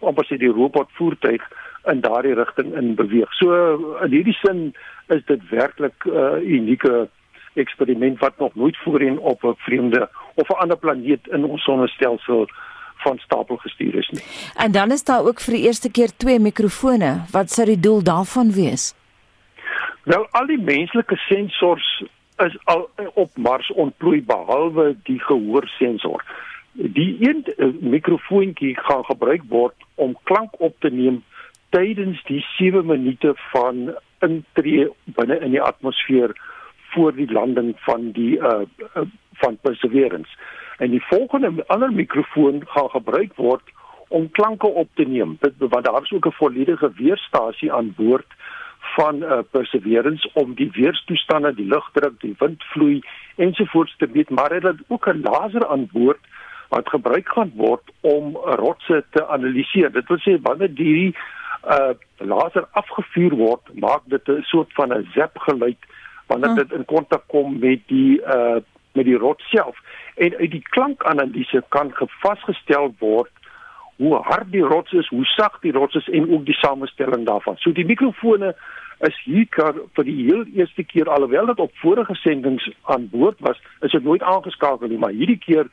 amper 0.00 0.26
sê 0.26 0.38
die 0.38 0.52
robotvoertuig 0.52 1.42
in 1.90 2.00
daardie 2.00 2.34
rigting 2.34 2.74
in 2.74 2.94
beweeg. 2.94 3.32
So 3.32 3.50
in 4.04 4.10
hierdie 4.10 4.38
sin 4.42 4.74
is 5.08 5.24
dit 5.26 5.48
werklik 5.50 6.04
'n 6.04 6.10
uh, 6.10 6.38
unieke 6.42 7.08
eksperiment 7.54 8.18
wat 8.18 8.38
nog 8.38 8.54
nooit 8.54 8.76
voorheen 8.76 9.18
op 9.18 9.44
'n 9.44 9.54
vreemde 9.56 10.08
of 10.34 10.48
'n 10.48 10.60
ander 10.62 10.78
planeet 10.78 11.26
in 11.28 11.44
ons 11.44 11.62
sonnestelsel 11.62 12.48
van 13.06 13.18
stapel 13.22 13.56
gestuur 13.62 13.94
is 14.02 14.08
nie. 14.14 14.22
En 14.66 14.72
dan 14.72 14.92
is 14.96 15.04
daar 15.04 15.24
ook 15.30 15.40
vir 15.46 15.58
die 15.58 15.64
eerste 15.70 15.90
keer 15.90 16.12
twee 16.16 16.38
mikrofone. 16.42 17.10
Wat 17.30 17.50
sou 17.54 17.66
die 17.66 17.80
doel 17.80 18.02
daarvan 18.02 18.52
wees? 18.52 18.92
Nou 20.10 20.22
al 20.38 20.46
die 20.50 20.60
menslike 20.62 21.16
sensors 21.26 21.86
is 22.44 22.58
al 22.72 22.88
op 23.14 23.36
Mars 23.36 23.70
ontplooi 23.72 24.20
behalwe 24.26 24.92
die 25.08 25.18
gehoorsensor. 25.28 26.24
Die 26.72 27.16
een 27.28 27.44
uh, 27.56 27.70
mikrofoontjie 27.80 28.74
gaan 28.88 29.04
gebruik 29.04 29.46
word 29.48 29.86
om 29.94 30.16
klank 30.28 30.60
op 30.60 30.76
te 30.84 30.90
neem 30.90 31.22
tydens 31.74 32.22
die 32.28 32.42
7 32.56 32.86
minute 32.86 33.32
van 33.52 33.96
intree 34.24 34.86
binne 35.18 35.40
in 35.44 35.56
die 35.56 35.62
atmosfeer 35.62 36.36
voor 36.94 37.16
die 37.16 37.30
landing 37.32 37.74
van 37.88 38.10
die 38.16 38.36
uh 38.38 38.62
van 39.36 39.58
Perseverance. 39.60 40.30
En 40.76 40.90
die 40.90 41.04
volgende 41.06 41.64
ander 41.66 41.92
mikrofoon 41.92 42.62
gaan 42.66 42.90
gebruik 42.90 43.34
word 43.34 43.62
om 44.08 44.30
klanke 44.30 44.66
op 44.66 44.88
te 44.94 45.02
neem. 45.02 45.36
Dit 45.40 45.52
want 45.58 45.84
daar 45.84 46.02
is 46.02 46.12
ook 46.12 46.26
'n 46.26 46.40
volledige 46.42 46.92
weerstasie 46.96 47.72
aan 47.72 47.94
boord 47.96 48.26
van 48.80 49.22
uh, 49.22 49.38
Perseverance 49.50 50.30
om 50.32 50.54
die 50.54 50.70
weerstoestande, 50.72 51.54
die 51.54 51.66
lugdruk, 51.66 52.20
die 52.20 52.34
windvloei 52.38 53.00
ensovoorts 53.36 53.96
te 53.96 54.08
meet, 54.12 54.30
maar 54.30 54.50
hulle 54.50 54.68
het 54.68 54.84
ook 54.88 55.06
'n 55.06 55.20
laser 55.20 55.68
aan 55.68 55.88
boord 55.92 56.20
wat 56.68 56.88
gebruik 56.88 57.28
gaan 57.28 57.52
word 57.54 57.82
om 58.00 58.36
rotse 58.36 59.04
te 59.10 59.26
analiseer. 59.26 59.92
Dit 59.92 60.08
wil 60.08 60.18
sê 60.18 60.40
wanneer 60.42 60.74
die 60.74 61.16
uh 61.66 61.94
laser 62.16 62.64
afgevuur 62.70 63.34
word, 63.34 63.64
maak 63.74 64.02
dit 64.04 64.28
'n 64.28 64.42
soort 64.42 64.72
van 64.72 64.92
'n 64.92 65.08
zap 65.14 65.38
geluid 65.38 65.78
wanneer 66.26 66.50
hm. 66.50 66.54
dit 66.54 66.72
in 66.72 66.84
kontak 66.84 67.22
kom 67.26 67.58
met 67.58 67.80
die 67.86 68.20
uh 68.20 68.56
met 68.96 69.08
die 69.08 69.18
rots 69.20 69.48
self 69.52 69.78
en 70.16 70.36
uit 70.40 70.50
die 70.50 70.64
klankanalise 70.74 71.62
kan 71.68 71.92
gevasgestel 71.94 72.94
word 72.98 73.32
hoe 73.96 74.16
hard 74.28 74.50
die 74.52 74.64
rots 74.64 74.92
is, 74.92 75.08
hoe 75.08 75.24
sag 75.24 75.60
die 75.60 75.72
rots 75.72 75.94
is 75.96 76.08
en 76.08 76.28
ook 76.32 76.44
die 76.44 76.56
samestelling 76.60 77.24
daarvan. 77.26 77.56
So 77.56 77.72
die 77.72 77.86
mikrofone 77.88 78.52
is 79.08 79.16
hier 79.24 79.46
vir 79.96 80.04
die 80.04 80.16
heel 80.24 80.44
eerste 80.56 80.84
keer 80.84 81.08
alhoewel 81.12 81.46
dit 81.52 81.60
op 81.60 81.72
vorige 81.80 82.14
sendinge 82.20 82.74
aan 82.92 83.08
boord 83.12 83.40
was, 83.40 83.60
is 83.80 83.92
dit 83.92 84.04
nooit 84.04 84.22
aangeskakel 84.22 84.88
nie, 84.88 85.00
maar 85.00 85.16
hierdie 85.16 85.40
keer 85.40 85.68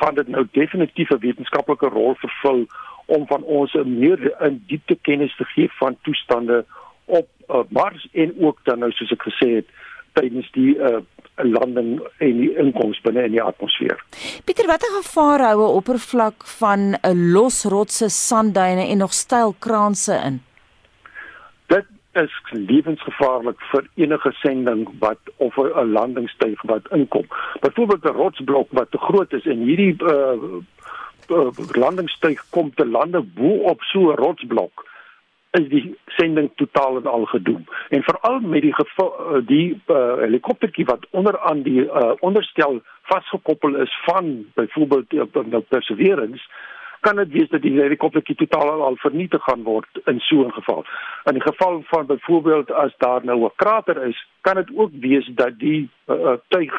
gaan 0.00 0.14
dit 0.14 0.28
nou 0.28 0.46
definitief 0.52 1.10
'n 1.10 1.22
wetenskaplike 1.22 1.88
rol 1.88 2.14
vervul 2.14 2.66
om 3.06 3.26
van 3.26 3.42
ons 3.42 3.74
'n 3.74 3.98
meer 3.98 4.42
in 4.42 4.62
diepte 4.66 4.98
kennis 5.02 5.36
te 5.36 5.44
gee 5.44 5.70
van 5.78 5.96
toestande 6.02 6.64
op 7.04 7.28
uh, 7.48 7.62
Mars 7.68 8.08
en 8.12 8.34
ook 8.38 8.58
dan 8.62 8.78
nou 8.78 8.92
soos 8.92 9.10
ek 9.10 9.22
gesê 9.22 9.48
het 9.54 9.68
tydens 10.12 10.50
die 10.52 10.76
uh, 10.76 10.98
landing 11.36 12.00
en 12.18 12.38
die 12.38 12.52
inkoms 12.56 13.00
binne 13.02 13.24
in 13.26 13.34
die 13.34 13.42
atmosfeer. 13.42 13.98
Pieter, 14.44 14.68
watter 14.70 14.92
gevaar 15.00 15.42
hou 15.48 15.58
'n 15.62 15.76
oppervlak 15.80 16.46
van 16.58 16.94
'n 17.02 17.32
losrotse 17.32 18.08
sandduine 18.08 18.86
en 18.86 18.98
nog 18.98 19.12
styl 19.12 19.54
kraanse 19.58 20.14
in? 20.24 20.42
Dit 21.66 21.86
is 22.12 22.32
lewensgevaarlik 22.50 23.60
vir 23.72 23.88
enige 23.94 24.32
sending 24.32 24.88
wat 24.98 25.18
of 25.36 25.56
'n 25.56 25.92
landingstuig 25.92 26.62
wat 26.62 26.88
inkom. 26.90 27.26
Byvoorbeeld 27.60 28.04
'n 28.04 28.16
rotsblok 28.22 28.68
wat 28.70 28.90
te 28.90 28.98
groot 28.98 29.32
is 29.32 29.46
en 29.46 29.58
hierdie 29.58 29.96
uh, 30.02 30.38
uh, 31.28 31.50
landingstuig 31.72 32.44
kom 32.50 32.74
te 32.74 32.86
lande 32.86 33.22
bo 33.22 33.48
op 33.48 33.80
so 33.82 34.10
'n 34.10 34.16
rotsblok 34.16 34.92
is 35.58 35.68
die 35.68 35.94
sending 36.06 36.50
totaal 36.54 36.96
en 36.96 37.06
al 37.06 37.24
gedoem. 37.24 37.64
En 37.88 38.02
veral 38.02 38.40
met 38.40 38.62
die 38.62 38.74
eh, 38.74 39.40
die 39.46 39.80
uh, 39.86 40.16
helikoptertjie 40.18 40.84
wat 40.84 41.06
onder 41.10 41.40
aan 41.40 41.62
die 41.62 41.84
uh, 41.84 42.12
onderstel 42.20 42.80
vasgekoppel 43.02 43.74
is 43.74 43.98
van 44.04 44.46
byvoorbeeld 44.54 45.12
uh, 45.12 45.58
Perseverance 45.68 46.42
kan 47.04 47.16
dit 47.16 47.32
wees 47.32 47.48
dat 47.52 47.62
die 47.62 47.74
helikoptertjie 47.76 48.36
totaal 48.40 48.72
en 48.72 48.84
al 48.88 48.96
vernietig 48.96 49.42
gaan 49.44 49.62
word 49.62 50.00
in 50.10 50.20
so 50.20 50.44
'n 50.44 50.52
geval. 50.52 50.84
In 51.24 51.38
die 51.38 51.46
geval 51.46 51.82
van 51.92 52.06
byvoorbeeld 52.06 52.72
as 52.72 52.94
daar 52.98 53.24
nou 53.24 53.44
'n 53.44 53.56
krater 53.56 54.06
is, 54.06 54.26
kan 54.40 54.54
dit 54.54 54.70
ook 54.74 54.90
wees 54.92 55.26
dat 55.34 55.58
die 55.58 55.90
uh, 56.06 56.32
tuig 56.48 56.74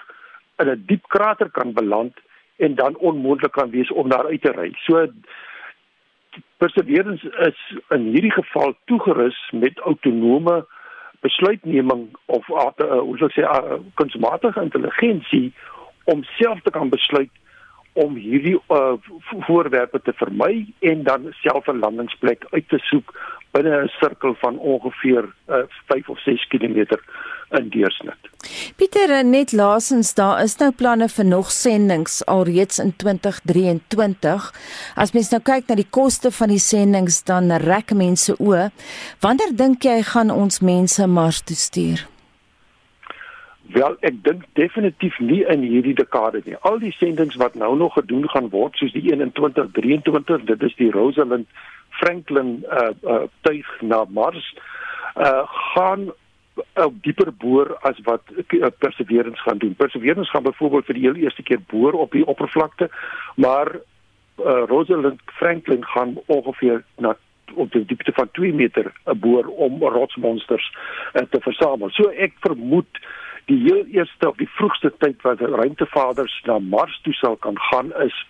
in 0.58 0.70
'n 0.70 0.84
diep 0.86 1.04
krater 1.08 1.50
kan 1.52 1.74
beland 1.74 2.14
en 2.56 2.76
dan 2.76 2.98
onmoontlik 2.98 3.52
kan 3.52 3.70
wees 3.70 3.92
om 3.92 4.10
daar 4.10 4.26
uit 4.26 4.42
te 4.42 4.52
ry. 4.52 4.72
So 4.74 5.08
Perseverance 6.58 7.26
is 7.48 7.60
in 7.90 8.10
hierdie 8.14 8.32
geval 8.32 8.76
toegerus 8.86 9.38
met 9.52 9.80
autonome 9.80 10.66
besluitneming 11.26 12.18
of 12.26 12.50
uh, 12.50 13.00
hoe 13.00 13.18
sou 13.18 13.30
ek 13.30 13.38
sê 13.38 13.46
uh, 13.48 13.80
kunsmatige 14.00 14.62
intelligensie 14.62 15.50
om 16.12 16.24
self 16.38 16.62
te 16.62 16.74
kan 16.76 16.92
besluit 16.94 17.32
om 17.96 18.18
hierdie 18.20 18.58
uh, 18.76 18.96
voorwerpe 19.48 20.02
te 20.04 20.14
vermy 20.20 20.66
en 20.92 21.04
dan 21.08 21.32
self 21.42 21.68
'n 21.72 21.80
landingsplek 21.80 22.46
uit 22.52 22.68
te 22.70 22.80
soek 22.92 23.14
binne 23.56 23.84
'n 23.84 23.92
sirkel 24.00 24.36
van 24.44 24.58
ongeveer 24.58 25.26
uh, 25.48 25.64
5 25.88 26.10
of 26.10 26.20
6 26.20 26.48
km 26.48 27.00
in 27.50 27.70
deursnit. 27.70 28.32
Pieter, 28.76 29.10
uh, 29.10 29.22
net 29.24 29.52
laasens 29.52 30.14
daar 30.14 30.42
is 30.44 30.58
nou 30.62 30.72
planne 30.72 31.08
vir 31.10 31.26
nog 31.26 31.52
sendinge 31.52 32.26
alreeds 32.26 32.80
in 32.80 32.94
2023. 32.96 34.50
As 34.96 35.14
mens 35.14 35.32
nou 35.34 35.42
kyk 35.42 35.70
na 35.70 35.78
die 35.80 35.90
koste 35.90 36.32
van 36.32 36.54
die 36.54 36.62
sendinge 36.62 37.16
dan 37.26 37.52
rek 37.66 37.94
mense 37.94 38.36
o. 38.38 38.68
Wanneer 39.26 39.56
dink 39.56 39.86
jy 39.86 40.02
gaan 40.12 40.34
ons 40.34 40.62
mense 40.62 41.08
Mars 41.08 41.42
toe 41.42 41.58
stuur? 41.58 42.06
Wel, 43.74 43.96
ek 44.06 44.20
dink 44.24 44.44
definitief 44.54 45.18
nie 45.20 45.42
in 45.50 45.64
hierdie 45.66 45.96
dekade 45.98 46.44
nie. 46.46 46.58
Al 46.70 46.78
die 46.80 46.94
sendinge 47.00 47.40
wat 47.42 47.56
nou 47.58 47.74
nog 47.78 47.96
gedoen 47.98 48.28
gaan 48.30 48.52
word, 48.54 48.78
soos 48.78 48.94
die 48.94 49.02
2123, 49.10 50.46
dit 50.52 50.68
is 50.70 50.76
die 50.78 50.92
Rosalind 50.94 51.50
Franklin 51.98 52.60
uh 52.70 52.92
uh 53.08 53.24
tuig 53.48 53.66
na 53.82 54.04
Mars, 54.10 54.46
uh 55.16 55.48
gaan 55.74 56.12
uh, 56.56 56.88
dieper 57.02 57.32
boor 57.32 57.76
as 57.82 58.00
wat 58.04 58.22
uh, 58.36 58.68
Perseverance 58.78 59.42
gaan 59.42 59.58
doen. 59.58 59.76
Perseverance 59.76 60.30
gaan 60.32 60.44
byvoorbeeld 60.44 60.86
vir 60.86 61.00
die 61.00 61.06
heel 61.08 61.22
eerste 61.26 61.44
keer 61.44 61.62
boor 61.72 61.94
op 61.94 62.12
die 62.12 62.26
oppervlakte, 62.26 62.90
maar 63.36 63.76
uh 64.36 64.64
Rosalind 64.68 65.22
Franklin 65.26 65.86
gaan 65.86 66.18
ongeveer 66.26 66.84
na 67.00 67.14
op 67.54 67.72
die 67.72 67.86
diepte 67.86 68.12
van 68.16 68.32
2 68.32 68.54
meter 68.54 68.92
'n 69.06 69.20
boor 69.20 69.46
om 69.48 69.84
rotsmonsters 69.84 70.76
uh, 71.14 71.22
te 71.22 71.40
versamel. 71.40 71.90
So 71.90 72.10
ek 72.10 72.34
vermoed 72.40 73.00
die 73.46 73.60
heel 73.64 73.86
eerste 73.86 74.30
of 74.30 74.36
die 74.36 74.50
vroegste 74.50 74.92
tyd 74.98 75.22
wat 75.22 75.40
ruimtevaders 75.40 76.42
na 76.46 76.60
Mars 76.60 77.00
toe 77.04 77.14
sal 77.14 77.36
kan 77.36 77.60
gaan 77.60 77.94
is 78.04 78.26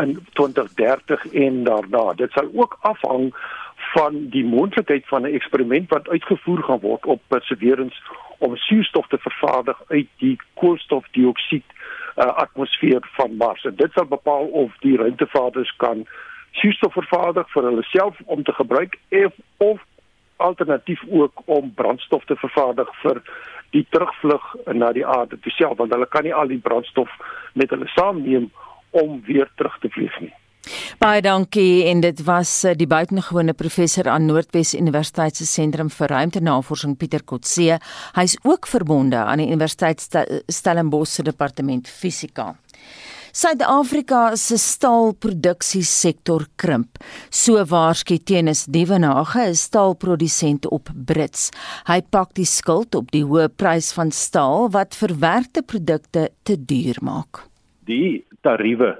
in 0.00 0.26
2030 0.32 1.26
en 1.32 1.64
daarna. 1.64 2.12
Dit 2.12 2.30
sal 2.32 2.48
ook 2.54 2.78
afhang 2.80 3.32
van 3.94 4.28
die 4.30 4.44
moontlikheid 4.44 5.06
van 5.08 5.22
'n 5.22 5.34
eksperiment 5.34 5.88
wat 5.90 6.08
uitgevoer 6.08 6.62
gaan 6.62 6.80
word 6.80 7.06
op 7.06 7.20
Perseverance 7.28 8.00
om 8.38 8.56
suurstof 8.56 9.06
te 9.08 9.18
vervaardig 9.18 9.82
uit 9.88 10.08
die 10.18 10.36
koolstofdioksied 10.54 11.64
uh, 12.16 12.24
atmosfeer 12.24 13.00
van 13.12 13.36
Mars. 13.36 13.64
En 13.64 13.74
dit 13.76 13.92
sal 13.92 14.06
bepaal 14.06 14.46
of 14.46 14.72
die 14.80 14.96
ruimtevaarders 14.96 15.76
kan 15.76 16.06
suurstof 16.50 16.92
vervaardig 16.92 17.50
vir 17.52 17.62
hulle 17.62 17.82
self 17.82 18.20
om 18.24 18.42
te 18.42 18.52
gebruik 18.52 18.98
of 19.10 19.32
of 19.56 19.80
alternatief 20.36 21.00
ook 21.08 21.42
om 21.44 21.74
brandstof 21.74 22.24
te 22.24 22.36
vervaardig 22.36 22.88
vir 23.02 23.22
die 23.70 23.86
terugvlug 23.88 24.54
na 24.72 24.92
die 24.92 25.06
aarde 25.06 25.38
toe 25.40 25.52
self 25.52 25.76
want 25.76 25.92
hulle 25.92 26.06
kan 26.06 26.24
nie 26.24 26.34
al 26.34 26.50
die 26.50 26.60
brandstof 26.68 27.10
met 27.52 27.70
hulle 27.70 27.88
saamneem 27.94 28.50
om 28.90 29.20
weer 29.26 29.48
terug 29.56 29.78
te 29.78 29.88
vlieg 29.88 30.20
nie. 30.20 30.32
Baie 31.02 31.22
dankie 31.24 31.84
en 31.90 32.00
dit 32.04 32.20
was 32.26 32.50
eh, 32.64 32.76
die 32.78 32.86
buitengewone 32.86 33.54
professor 33.58 34.08
aan 34.08 34.28
Noordwes 34.30 34.74
Universiteit 34.78 35.36
se 35.36 35.46
sentrum 35.46 35.90
vir 35.90 36.12
ruimtenavorsing 36.14 36.94
Pieter 36.96 37.24
Kotse. 37.26 37.80
Hy's 38.14 38.36
ook 38.46 38.68
verbonde 38.70 39.16
aan 39.16 39.42
die 39.42 39.50
Universiteit 39.50 40.04
Stellenbosch 40.46 41.16
se 41.16 41.26
departement 41.26 41.88
fisika. 41.88 42.52
Suid-Afrika 43.32 44.36
se 44.36 44.58
staalproduksiesektor 44.60 46.44
krimp. 46.60 46.98
So 47.30 47.62
waarsku 47.64 48.18
Tenis 48.20 48.66
Dievenage, 48.68 49.40
'n 49.40 49.54
staalprodusent 49.54 50.68
op 50.68 50.90
Brits. 50.94 51.50
Hy 51.88 52.02
pak 52.10 52.34
die 52.34 52.44
skuld 52.44 52.94
op 52.94 53.10
die 53.10 53.24
hoë 53.24 53.48
prys 53.48 53.92
van 53.92 54.10
staal 54.10 54.70
wat 54.70 54.94
verwerkte 54.94 55.62
produkte 55.62 56.30
te 56.42 56.56
duur 56.64 56.98
maak. 57.00 57.48
Die 57.86 58.24
tariewe 58.42 58.98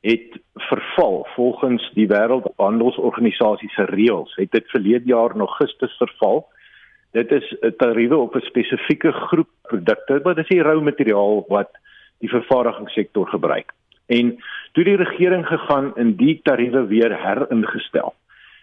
het 0.00 0.43
verval 0.54 1.26
volgens 1.34 1.90
die 1.94 2.06
wêreldhandelsorganisasie 2.06 3.70
se 3.70 3.84
reëls. 3.90 4.34
Het 4.36 4.52
dit 4.52 4.70
verlede 4.70 5.06
jaar 5.06 5.34
in 5.34 5.40
Augustus 5.40 5.96
verval. 5.96 6.46
Dit 7.12 7.32
is 7.32 7.56
'n 7.60 7.74
tariewe 7.76 8.16
op 8.16 8.34
'n 8.34 8.40
spesifieke 8.40 9.12
groep 9.12 9.48
produkte 9.62 10.20
wat 10.22 10.38
is 10.38 10.48
die 10.48 10.62
rou 10.62 10.80
materiaal 10.80 11.44
wat 11.48 11.70
die 12.18 12.28
vervaardigingssektor 12.28 13.26
gebruik. 13.28 13.72
En 14.06 14.38
toe 14.72 14.84
die 14.84 14.96
regering 14.96 15.46
gegaan 15.46 15.96
in 15.96 16.16
die 16.16 16.40
tariewe 16.42 16.86
weer 16.86 17.22
heringestel. 17.22 18.14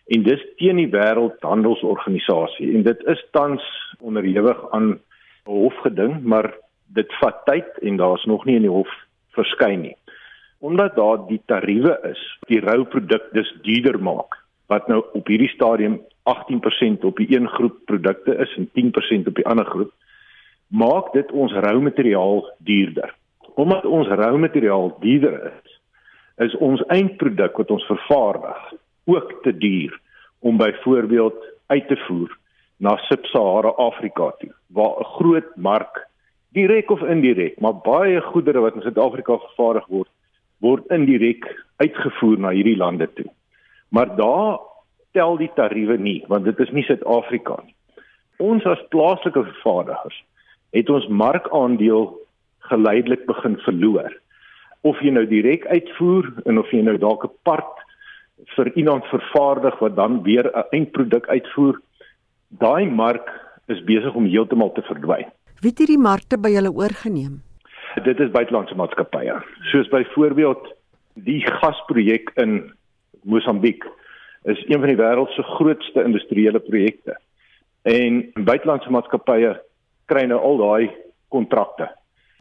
En 0.07 0.23
dis 0.23 0.45
teen 0.55 0.75
die 0.75 0.89
wêreldhandelsorganisasie 0.89 2.75
en 2.75 2.83
dit 2.83 3.03
is 3.03 3.25
tans 3.31 3.63
onderhewig 3.99 4.71
aan 4.71 4.99
hofgeding 5.43 6.23
maar 6.23 6.53
dit 6.85 7.13
vat 7.13 7.45
tyd 7.45 7.77
en 7.81 7.97
daar's 7.97 8.25
nog 8.25 8.45
nie 8.45 8.55
in 8.55 8.61
die 8.61 8.69
hof 8.69 8.89
verskyn 9.31 9.81
nie 9.81 9.95
omdat 10.61 10.95
daar 10.95 11.23
die 11.27 11.41
tariewe 11.49 11.97
is, 12.11 12.21
die 12.47 12.61
rou 12.61 12.83
produk 12.85 13.31
dis 13.33 13.49
duurder 13.65 13.97
maak 13.99 14.37
wat 14.71 14.87
nou 14.87 15.01
op 15.17 15.27
hierdie 15.27 15.49
stadium 15.51 15.97
18% 16.29 17.01
op 17.09 17.17
die 17.17 17.33
een 17.33 17.49
groep 17.49 17.79
produkte 17.89 18.37
is 18.45 18.53
en 18.57 18.69
10% 18.77 19.27
op 19.27 19.39
die 19.39 19.47
ander 19.49 19.65
groep 19.65 19.91
maak 20.71 21.09
dit 21.13 21.31
ons 21.31 21.51
rou 21.65 21.81
materiaal 21.83 22.45
duurder. 22.63 23.09
Omdat 23.59 23.85
ons 23.85 24.07
rou 24.07 24.37
materiaal 24.39 24.93
duurder 25.01 25.49
is, 25.49 25.73
is 26.47 26.55
ons 26.63 26.83
eindproduk 26.93 27.57
wat 27.59 27.73
ons 27.75 27.89
vervaardig 27.89 28.61
ook 29.11 29.33
te 29.43 29.51
duur 29.57 29.97
om 30.39 30.57
byvoorbeeld 30.57 31.41
uit 31.67 31.87
te 31.87 31.97
voer 32.05 32.37
na 32.77 32.95
Sub-Sahara 33.09 33.73
Afrika 33.77 34.31
toe 34.39 34.53
waar 34.67 34.95
'n 34.99 35.11
groot 35.17 35.51
mark 35.55 36.07
direk 36.53 36.89
of 36.91 37.01
indirek, 37.01 37.59
maar 37.59 37.75
baie 37.75 38.21
goedere 38.21 38.59
wat 38.59 38.75
in 38.75 38.81
Suid-Afrika 38.81 39.37
vervaardig 39.37 39.85
word 39.87 40.09
word 40.61 40.85
indirek 40.93 41.45
uitgevoer 41.81 42.39
na 42.39 42.53
hierdie 42.55 42.77
lande 42.77 43.07
toe. 43.17 43.27
Maar 43.89 44.15
daar 44.15 44.59
tel 45.17 45.37
die 45.37 45.51
tariewe 45.55 45.97
nie 45.97 46.21
want 46.31 46.45
dit 46.45 46.59
is 46.59 46.71
nie 46.71 46.85
Suid-Afrika 46.87 47.57
nie. 47.65 47.75
Ons 48.41 48.65
as 48.65 48.81
plaaslike 48.93 49.43
vervaardigers 49.49 50.17
het 50.71 50.89
ons 50.89 51.07
markandeel 51.07 52.13
geleidelik 52.71 53.25
begin 53.27 53.57
verloor. 53.65 54.11
Of 54.87 55.01
jy 55.03 55.11
nou 55.13 55.25
direk 55.29 55.67
uitvoer 55.67 56.31
en 56.45 56.61
of 56.61 56.71
jy 56.71 56.81
nou 56.85 56.97
dalk 56.97 57.25
'n 57.25 57.35
part 57.43 57.85
vir 58.55 58.71
iemand 58.75 59.05
vervaardig 59.05 59.77
wat 59.79 59.95
dan 59.95 60.23
weer 60.23 60.45
'n 60.49 60.65
eindproduk 60.71 61.27
uitvoer, 61.27 61.81
daai 62.49 62.85
mark 62.85 63.29
is 63.67 63.83
besig 63.83 64.13
om 64.15 64.25
heeltemal 64.25 64.71
te 64.71 64.81
verdwyn. 64.81 65.29
Wie 65.61 65.69
het 65.69 65.77
hierdie 65.77 66.01
markte 66.01 66.37
by 66.37 66.49
julle 66.49 66.71
oorgeneem? 66.73 67.41
Dit 67.99 68.19
is 68.19 68.31
buitelandse 68.31 68.75
maatskappye. 68.75 69.33
Soos 69.71 69.87
byvoorbeeld 69.91 70.69
die 71.13 71.41
gasprojek 71.43 72.31
in 72.39 72.71
Mosambiek 73.27 73.83
is 74.43 74.61
een 74.67 74.79
van 74.79 74.87
die 74.87 74.97
wêreld 74.97 75.29
se 75.35 75.43
grootste 75.43 76.03
industriële 76.03 76.59
projekte. 76.59 77.17
En 77.83 78.31
buitelandse 78.33 78.89
maatskappye 78.89 79.57
kry 80.07 80.23
nou 80.29 80.39
al 80.39 80.61
daai 80.61 80.91
kontrakte 81.27 81.89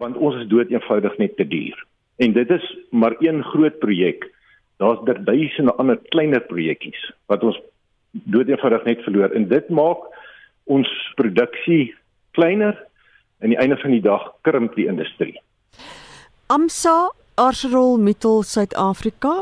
want 0.00 0.16
ons 0.16 0.38
is 0.40 0.46
dood 0.48 0.70
eenvoudig 0.72 1.18
net 1.20 1.34
te 1.36 1.44
duur. 1.44 1.76
En 2.16 2.32
dit 2.32 2.50
is 2.50 2.66
maar 2.90 3.16
een 3.18 3.42
groot 3.44 3.78
projek. 3.78 4.22
Daar's 4.80 5.02
duisende 5.24 5.74
ander 5.74 5.98
kleiner 6.08 6.40
projekkies 6.40 7.02
wat 7.28 7.42
ons 7.44 7.58
dood 8.12 8.48
eenvoudig 8.48 8.84
net 8.84 9.02
verloor 9.04 9.34
en 9.36 9.48
dit 9.48 9.68
maak 9.68 10.06
ons 10.64 10.88
produksie 11.18 11.90
kleiner 12.38 12.78
aan 13.40 13.54
die 13.54 13.58
einde 13.58 13.76
van 13.76 13.90
die 13.90 14.02
dag 14.04 14.32
krimp 14.42 14.74
die 14.74 14.86
industrie. 14.86 15.40
AMSA 16.46 17.10
ArcelorMittal 17.40 18.42
Suid-Afrika 18.42 19.32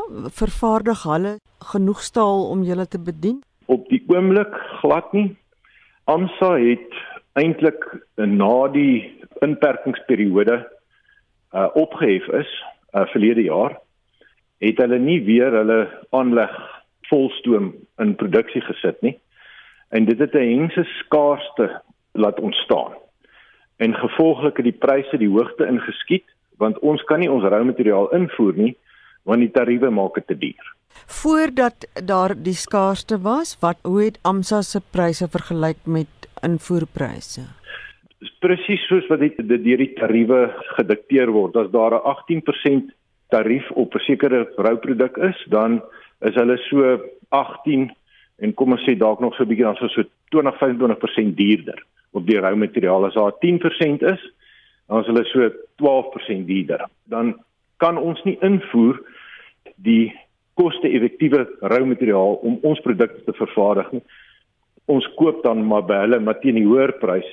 vervaardig 0.40 1.02
hulle 1.02 1.38
genoeg 1.72 2.02
staal 2.02 2.44
om 2.52 2.62
julle 2.62 2.86
te 2.86 3.00
bedien? 3.00 3.40
Op 3.66 3.88
die 3.88 4.02
oomblik 4.06 4.54
glad 4.80 5.12
nie. 5.12 5.36
AMSA 6.04 6.52
het 6.62 6.98
eintlik 7.38 7.84
na 8.16 8.68
die 8.74 9.08
inperkingsperiode 9.44 10.62
uh 11.56 11.68
opgehef 11.80 12.26
is 12.36 12.50
uh 12.94 13.06
verlede 13.12 13.42
jaar 13.42 13.78
het 14.60 14.78
hulle 14.82 14.98
nie 14.98 15.20
weer 15.24 15.54
hulle 15.54 15.80
aanleg 16.10 16.54
volstoom 17.08 17.72
in 18.02 18.14
produksie 18.20 18.60
gesit 18.66 19.00
nie. 19.02 19.16
En 19.90 20.04
dit 20.04 20.18
het 20.18 20.34
'n 20.34 20.50
hengse 20.54 20.84
skaarste 21.02 21.82
laat 22.12 22.40
ontstaan 22.40 22.94
en 23.78 23.94
gevolglik 23.94 24.56
het 24.56 24.66
die 24.66 24.80
pryse 24.86 25.18
die 25.18 25.30
hoogte 25.30 25.66
ingeskiet 25.66 26.26
want 26.58 26.78
ons 26.82 27.02
kan 27.06 27.22
nie 27.22 27.30
ons 27.30 27.46
rou 27.46 27.62
materiaal 27.64 28.10
invoer 28.18 28.56
nie 28.58 28.74
want 29.28 29.44
die 29.44 29.52
tariewe 29.54 29.90
maak 29.92 30.16
dit 30.16 30.26
te 30.30 30.36
duur. 30.38 30.68
Voordat 31.20 31.84
daar 32.08 32.32
die 32.34 32.56
skaarste 32.56 33.18
was, 33.22 33.56
wat 33.60 33.78
hoe 33.84 34.00
het 34.06 34.18
AMSA 34.24 34.62
se 34.64 34.80
pryse 34.80 35.28
vergelyk 35.28 35.84
met 35.84 36.28
invoerpryse? 36.42 37.44
Presies 38.42 38.86
soos 38.88 39.06
wat 39.12 39.20
dit 39.20 39.36
deur 39.48 39.82
die 39.84 39.92
tariewe 39.98 40.40
gedikteer 40.78 41.30
word. 41.34 41.56
As 41.56 41.70
daar 41.70 41.94
'n 41.94 42.06
18% 42.14 42.90
tarief 43.28 43.70
op 43.70 43.94
'n 43.94 44.04
sekere 44.06 44.48
rouproduk 44.56 45.16
is, 45.16 45.38
dan 45.48 45.82
is 46.20 46.34
hulle 46.34 46.58
so 46.70 46.98
18 47.28 47.92
en 48.38 48.54
kom 48.54 48.72
ons 48.72 48.86
sê 48.86 48.96
dalk 48.96 49.20
nog 49.20 49.34
so 49.34 49.42
'n 49.42 49.48
bietjie 49.48 49.64
dan 49.64 49.76
so 49.76 50.02
20-25% 50.30 51.36
duurder 51.36 51.84
op 52.12 52.26
die 52.26 52.38
rou 52.40 52.54
materiaal 52.56 53.06
as 53.08 53.14
daar 53.14 53.36
10% 53.44 54.04
is, 54.12 54.22
dan 54.88 55.02
is 55.02 55.10
hulle 55.10 55.24
so 55.28 55.50
12% 55.82 56.46
duurder. 56.48 56.86
Dan 57.04 57.34
kan 57.76 57.98
ons 58.00 58.22
nie 58.24 58.38
invoer 58.42 58.98
die 59.76 60.12
koste-effektiewe 60.58 61.44
rou 61.70 61.84
materiaal 61.86 62.40
om 62.42 62.58
ons 62.66 62.80
produkte 62.82 63.22
te 63.26 63.36
vervaardig 63.38 63.92
nie. 63.98 64.02
Ons 64.90 65.06
koop 65.18 65.44
dan 65.44 65.62
maar 65.68 65.84
by 65.86 66.00
hulle 66.06 66.20
maar 66.20 66.40
teen 66.40 66.58
'n 66.58 66.66
hoër 66.66 66.92
prys. 66.98 67.28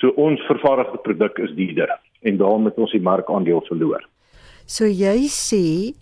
So 0.00 0.14
ons 0.16 0.40
vervaardigde 0.48 0.98
produk 1.04 1.38
is 1.38 1.52
duurder 1.56 1.90
en 2.22 2.36
daarom 2.36 2.64
het 2.64 2.78
ons 2.78 2.92
die 2.92 3.00
markandeel 3.00 3.60
verloor. 3.68 4.00
So 4.66 4.84
jy 4.84 5.28
sê 5.28 5.94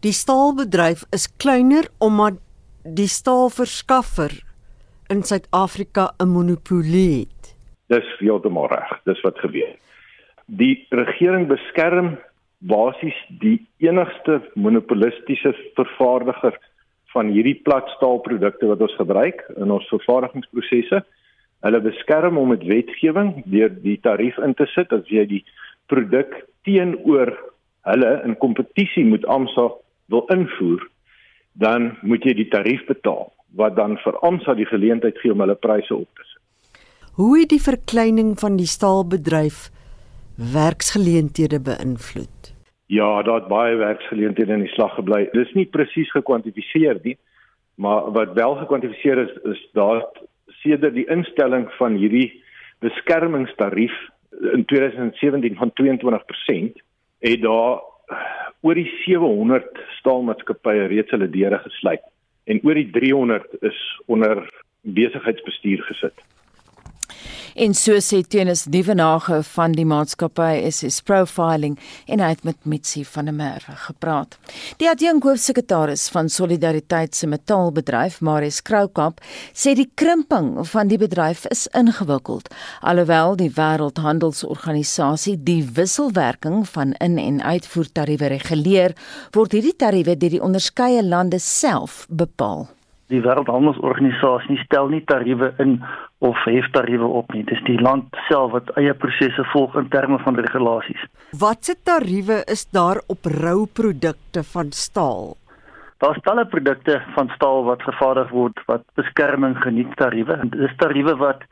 die 0.00 0.12
staalbedryf 0.12 1.04
is 1.12 1.28
kleiner 1.36 1.84
omdat 1.98 2.40
die 2.84 3.08
staalverskaffer 3.08 4.32
in 5.10 5.22
Suid-Afrika 5.24 6.14
'n 6.18 6.28
monopolie 6.28 7.20
het. 7.20 7.56
Dis 7.86 8.18
heeltemal 8.18 8.68
reg. 8.68 8.90
Dis 9.04 9.20
wat 9.20 9.38
gebeur. 9.38 9.74
Die 10.46 10.86
regering 10.90 11.46
beskerm 11.48 12.18
basies 12.58 13.18
die 13.28 13.66
enigste 13.78 14.40
monopolistiese 14.54 15.54
vervaardiger 15.74 16.58
van 17.12 17.26
hierdie 17.26 17.60
platstaalprodukte 17.64 18.66
wat 18.66 18.80
ons 18.80 18.94
gebruik 18.94 19.42
in 19.56 19.70
ons 19.70 19.88
vervaardigingsprosesse. 19.88 21.02
Hulle 21.60 21.80
beskerm 21.80 22.36
hom 22.36 22.48
met 22.48 22.62
wetgewing 22.62 23.42
deur 23.44 23.70
die 23.82 23.98
tarief 24.00 24.38
in 24.38 24.54
te 24.54 24.66
sit 24.66 24.92
as 24.92 25.06
jy 25.08 25.26
die 25.26 25.44
produk 25.86 26.46
teenoor 26.62 27.34
hulle 27.82 28.22
in 28.24 28.38
kompetisie 28.38 29.04
met 29.04 29.26
AMSA 29.26 29.70
wil 30.06 30.24
invoer, 30.28 30.88
dan 31.52 31.96
moet 32.02 32.24
jy 32.24 32.34
die 32.34 32.48
tarief 32.48 32.86
betaal 32.86 33.32
wat 33.56 33.76
dan 33.76 33.96
vir 34.04 34.18
AMSA 34.26 34.54
die 34.54 34.68
geleentheid 34.68 35.18
gee 35.18 35.32
om 35.32 35.40
hulle 35.42 35.54
pryse 35.54 35.94
op 35.94 36.08
te 36.14 36.26
sit. 36.26 36.38
Hoe 37.18 37.38
het 37.38 37.50
die 37.50 37.62
verkleining 37.62 38.38
van 38.38 38.56
die 38.56 38.68
staalbedryf 38.70 39.68
werksgeleenthede 40.52 41.60
beïnvloed? 41.60 42.52
Ja, 42.86 43.22
daar 43.22 43.42
het 43.42 43.50
baie 43.50 43.76
werksgeleenthede 43.76 44.52
in 44.52 44.64
die 44.64 44.74
slag 44.74 44.94
gebly. 44.94 45.26
Dit 45.32 45.46
is 45.46 45.54
nie 45.54 45.66
presies 45.66 46.10
gekwantifiseer 46.10 47.00
nie, 47.02 47.16
maar 47.74 48.10
wat 48.16 48.32
wel 48.38 48.56
gekwantifiseer 48.62 49.18
is 49.26 49.34
is 49.52 49.60
daar 49.78 50.06
sedert 50.62 50.94
die 50.94 51.06
instelling 51.08 51.68
van 51.78 51.94
hierdie 51.96 52.42
beskermingstarief 52.80 53.94
in 54.52 54.64
2017 54.64 55.56
van 55.56 55.72
22% 55.82 56.82
het 57.20 57.42
daar 57.42 57.80
oor 58.60 58.74
die 58.74 58.88
700 59.04 59.78
staalmaatskappye 59.98 60.88
reeds 60.92 61.12
hulle 61.14 61.28
deure 61.30 61.58
gesluit 61.64 62.04
en 62.44 62.60
oor 62.62 62.74
die 62.74 62.90
300 62.90 63.56
is 63.60 64.00
onder 64.06 64.48
besigheidsbestuur 64.80 65.82
gesit. 65.82 66.24
En 67.54 67.74
so 67.74 67.98
sê 67.98 68.20
Tenus 68.22 68.64
Dievenage 68.70 69.40
van 69.42 69.72
die 69.74 69.84
maatskappy 69.88 70.60
SS 70.70 71.00
Profiling 71.02 71.76
en 72.06 72.22
hy 72.22 72.28
het 72.30 72.44
met 72.46 72.58
Mitsi 72.68 73.02
van 73.04 73.26
der 73.26 73.34
Merwe 73.34 73.74
gepraat. 73.86 74.36
Die 74.78 74.88
adjunk 74.90 75.26
hoofsekretaris 75.26 76.06
van 76.14 76.30
Solidariteit 76.30 77.14
se 77.18 77.26
metaalbedryf, 77.26 78.20
Marius 78.20 78.62
Kroukamp, 78.62 79.20
sê 79.52 79.74
die 79.74 79.88
krimping 79.98 80.52
van 80.70 80.90
die 80.92 80.98
bedryf 81.00 81.46
is 81.50 81.66
ingewikkeld, 81.74 82.52
alhoewel 82.80 83.36
die 83.40 83.50
Wêreldhandelsorganisasie 83.58 85.36
die 85.42 85.62
wisselwerking 85.74 86.62
van 86.68 86.94
in- 87.00 87.18
en 87.18 87.42
uitvoertariewe 87.42 88.26
reguleer, 88.36 88.94
word 89.34 89.52
hierdie 89.52 89.76
tariewe 89.76 90.16
deur 90.16 90.36
die 90.38 90.42
onderskeie 90.42 91.02
lande 91.02 91.38
self 91.38 92.06
bepaal 92.08 92.68
die 93.10 93.20
wêreldhandelsorganisasie 93.24 94.58
stel 94.64 94.90
nie 94.92 95.02
tariewe 95.10 95.50
in 95.62 95.80
of 96.20 96.36
hef 96.44 96.68
tariewe 96.74 97.08
op 97.20 97.32
nie. 97.32 97.42
Dis 97.48 97.60
die 97.64 97.78
land 97.80 98.16
self 98.28 98.52
wat 98.52 98.70
eie 98.80 98.92
prosesse 98.94 99.44
volg 99.52 99.76
in 99.80 99.88
terme 99.92 100.18
van 100.24 100.36
regulasies. 100.36 101.04
Watse 101.40 101.76
tariewe 101.82 102.42
is 102.54 102.66
daar 102.76 103.00
op 103.08 103.28
rou 103.40 103.64
produkte 103.66 104.44
van 104.52 104.72
staal? 104.76 105.36
Daar's 106.00 106.20
talle 106.24 106.46
produkte 106.48 107.00
van 107.14 107.32
staal 107.34 107.64
wat 107.64 107.82
vervaardig 107.84 108.30
word 108.32 108.60
wat 108.68 108.84
beskerming 109.00 109.56
geniet 109.64 109.96
tariewe. 110.00 110.36
Dis 110.52 110.76
tariewe 110.80 111.16
wat 111.20 111.44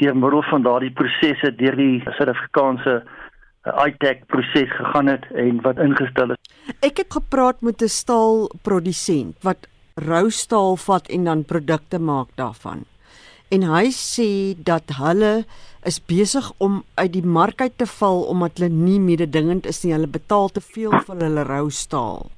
deur 0.00 0.16
middel 0.16 0.44
van 0.50 0.64
daardie 0.64 0.92
prosesse 0.96 1.52
deur 1.56 1.76
die 1.76 2.00
Suid-Afrikaanse 2.04 2.94
uh, 3.00 3.86
ITAC 3.86 4.24
proses 4.32 4.72
gegaan 4.76 5.10
het 5.12 5.26
en 5.32 5.60
wat 5.64 5.80
ingestel 5.82 6.36
is. 6.36 6.54
Ek 6.80 7.02
het 7.02 7.12
gepraat 7.12 7.60
met 7.60 7.82
'n 7.82 7.92
staalprodusent 7.92 9.36
wat 9.44 9.68
rou 9.96 10.30
staal 10.30 10.76
vat 10.76 11.08
en 11.08 11.24
dan 11.24 11.44
produkte 11.44 11.98
maak 11.98 12.28
daarvan. 12.36 12.84
En 13.50 13.64
hy 13.66 13.90
sê 13.90 14.54
dat 14.54 14.92
hulle 15.00 15.44
is 15.88 15.98
besig 16.06 16.52
om 16.58 16.82
uit 16.94 17.12
die 17.12 17.24
mark 17.24 17.60
uit 17.60 17.74
te 17.76 17.86
val 17.98 18.22
omdat 18.30 18.60
hulle 18.60 18.70
nie 18.70 19.00
mededingend 19.02 19.66
is 19.66 19.82
nie. 19.82 19.94
Hulle 19.96 20.10
betaal 20.10 20.52
te 20.54 20.62
veel 20.62 20.94
vir 21.06 21.24
hulle 21.24 21.46
rou 21.48 21.70
staal. 21.74 22.28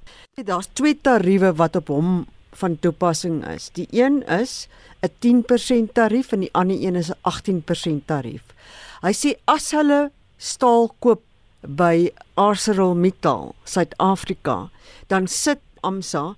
Daar's 0.41 0.71
twee 0.73 0.97
tariewe 0.97 1.53
wat 1.59 1.77
op 1.77 1.93
hom 1.93 2.25
van 2.57 2.79
toepassing 2.81 3.43
is. 3.49 3.69
Die 3.77 3.89
een 3.91 4.23
is 4.29 4.69
'n 5.03 5.11
10% 5.19 5.93
tarief 5.95 6.33
en 6.33 6.41
die 6.41 6.53
ander 6.53 6.77
een 6.81 6.97
is 6.97 7.11
'n 7.11 7.19
18% 7.23 8.07
tarief. 8.07 8.43
Hy 9.03 9.13
sê 9.13 9.35
as 9.45 9.71
hulle 9.71 10.11
staal 10.39 10.95
koop 10.99 11.23
by 11.67 12.13
ArcelorMittal 12.35 13.55
Suid-Afrika, 13.65 14.71
dan 15.07 15.27
sit 15.29 15.59
AMSA 15.81 16.37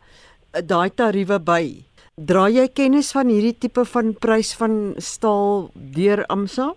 daai 0.65 0.91
tariewe 0.95 1.39
by. 1.41 1.85
Dra 2.15 2.45
jy 2.47 2.69
kennis 2.71 3.09
van 3.11 3.27
hierdie 3.27 3.57
tipe 3.59 3.83
van 3.91 4.13
prys 4.23 4.53
van 4.55 4.75
staal 5.03 5.65
deur 5.97 6.21
AMSA? 6.31 6.69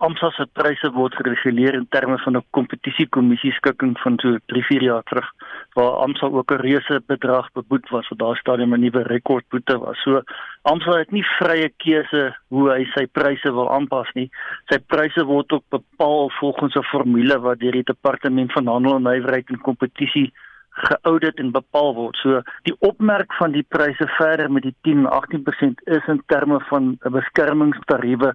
AMSA 0.00 0.30
se 0.32 0.46
pryse 0.56 0.88
word 0.94 1.12
gereguleer 1.20 1.76
in 1.76 1.84
terme 1.92 2.16
van 2.24 2.36
'n 2.38 2.42
kompetisiekommissie 2.56 3.52
skikking 3.58 3.92
van 4.00 4.16
so 4.22 4.38
3-4 4.48 4.82
jaar 4.88 5.02
terug 5.02 5.28
waar 5.76 6.00
AMSA 6.04 6.26
ook 6.32 6.52
'n 6.52 6.64
reuse 6.64 7.02
bedrag 7.06 7.52
beboet 7.52 7.90
was 7.90 8.08
vir 8.08 8.16
daardie 8.16 8.40
stadium 8.40 8.72
'n 8.72 8.80
nuwe 8.80 9.02
rekordboete 9.02 9.78
was. 9.78 10.02
So 10.02 10.22
AMSA 10.62 10.98
het 10.98 11.12
nie 11.12 11.26
vrye 11.38 11.68
keuse 11.76 12.34
hoe 12.48 12.70
hy 12.70 12.84
sy 12.94 13.06
pryse 13.06 13.52
wil 13.52 13.68
aanpas 13.70 14.08
nie. 14.14 14.30
Sy 14.72 14.78
pryse 14.78 15.24
word 15.24 15.52
ook 15.52 15.64
bepaal 15.68 16.30
volgens 16.40 16.74
'n 16.74 16.88
formule 16.92 17.38
wat 17.38 17.58
deur 17.58 17.72
die 17.72 17.92
departement 17.92 18.52
van 18.52 18.66
handel 18.66 18.96
en 18.96 19.02
nywerheid 19.02 19.48
en 19.48 19.60
kompetisie 19.60 20.32
geaudit 20.74 21.38
en 21.38 21.52
bepaal 21.54 21.94
word. 21.94 22.16
So 22.22 22.42
die 22.68 22.74
opmerk 22.78 23.32
van 23.38 23.52
die 23.52 23.64
pryse 23.68 24.08
verder 24.18 24.50
met 24.50 24.62
die 24.62 24.74
10-18% 24.88 25.86
is 25.98 26.06
in 26.06 26.22
terme 26.26 26.60
van 26.70 26.98
'n 27.00 27.12
beskermingstariewe 27.12 28.34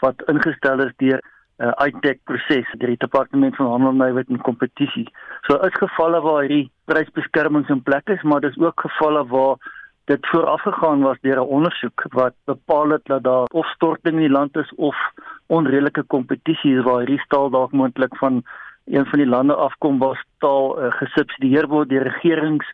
wat 0.00 0.22
ingestel 0.32 0.80
is 0.86 0.94
deur 0.96 1.20
'n 1.60 1.66
uh, 1.66 1.86
ITEC 1.86 2.20
proses 2.24 2.68
deur 2.78 2.88
die 2.88 3.04
departement 3.06 3.56
van 3.56 3.66
handel 3.66 3.92
nywerheid 3.92 4.28
en 4.28 4.40
kompetisie. 4.40 5.08
So 5.42 5.58
is 5.66 5.82
gevalle 5.82 6.20
waar 6.20 6.40
hierdie 6.40 6.70
prysbeskermings 6.84 7.68
in 7.68 7.82
plek 7.82 8.08
is, 8.08 8.22
maar 8.22 8.40
dis 8.40 8.58
ook 8.58 8.80
gevalle 8.80 9.26
waar 9.26 9.56
dit 10.04 10.26
voorafgegaan 10.26 11.02
was 11.02 11.20
deur 11.20 11.40
'n 11.40 11.52
ondersoek 11.56 12.04
wat 12.08 12.34
bepaal 12.44 12.88
het 12.90 13.04
dat 13.04 13.22
daar 13.22 13.44
of 13.52 13.66
storting 13.66 14.14
in 14.14 14.26
die 14.26 14.36
land 14.38 14.56
is 14.56 14.72
of 14.74 14.96
onredelike 15.46 16.02
kompetisie 16.02 16.82
waar 16.82 16.98
hierdie 16.98 17.24
staal 17.26 17.50
dalk 17.50 17.72
moontlik 17.72 18.16
van 18.16 18.42
een 18.90 19.06
van 19.06 19.18
die 19.18 19.28
lande 19.28 19.54
afkom 19.54 19.98
waar 19.98 20.24
staal 20.36 20.76
uh, 20.76 20.92
gesubsidieer 20.98 21.68
word 21.68 21.88
deur 21.88 22.02
regerings 22.02 22.66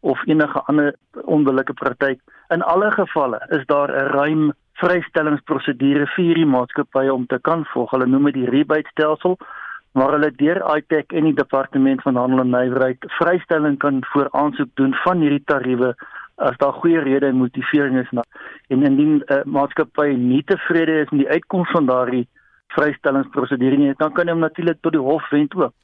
of 0.00 0.26
enige 0.26 0.60
ander 0.66 0.94
onbillike 1.24 1.72
praktyk. 1.72 2.20
In 2.48 2.62
alle 2.62 2.90
gevalle 2.90 3.40
is 3.48 3.66
daar 3.66 3.90
'n 3.90 4.12
ruim 4.16 4.52
vrystellingsprosedure 4.82 6.06
vir 6.06 6.24
hierdie 6.24 6.46
maatskappye 6.46 7.12
om 7.12 7.26
te 7.26 7.38
kan 7.38 7.64
volg. 7.64 7.90
Hulle 7.90 8.06
noem 8.06 8.24
dit 8.24 8.34
die 8.34 8.50
rebate 8.50 8.88
stelsel 8.90 9.38
waar 9.92 10.12
hulle 10.16 10.30
deur 10.40 10.62
ITEC 10.76 11.12
en 11.12 11.24
die 11.24 11.36
departement 11.36 12.02
van 12.02 12.16
handel 12.16 12.40
en 12.40 12.50
nywerheid 12.50 13.04
vrystelling 13.18 13.78
kan 13.78 14.04
voor 14.12 14.28
aansoek 14.30 14.70
doen 14.74 14.94
van 15.04 15.20
hierdie 15.20 15.44
tariewe 15.44 15.94
as 16.36 16.56
daar 16.56 16.72
goeie 16.72 17.00
redes 17.00 17.28
en 17.28 17.36
motivering 17.36 17.98
is 18.00 18.10
na 18.10 18.24
en 18.68 18.82
indien 18.82 19.14
'n 19.16 19.32
uh, 19.32 19.44
maatskappy 19.44 20.08
nie 20.16 20.42
tevrede 20.44 21.00
is 21.00 21.10
met 21.10 21.20
die 21.20 21.28
uitkoms 21.28 21.70
van 21.70 21.86
daardie 21.86 22.26
vrystellingsprosedure 22.74 23.78
nie, 23.78 23.94
dan 23.98 24.12
kan 24.12 24.28
hy 24.28 24.34
natuurlik 24.34 24.80
tot 24.82 24.92
die 24.96 25.02
hof 25.02 25.28
wend 25.30 25.54
ook. 25.54 25.74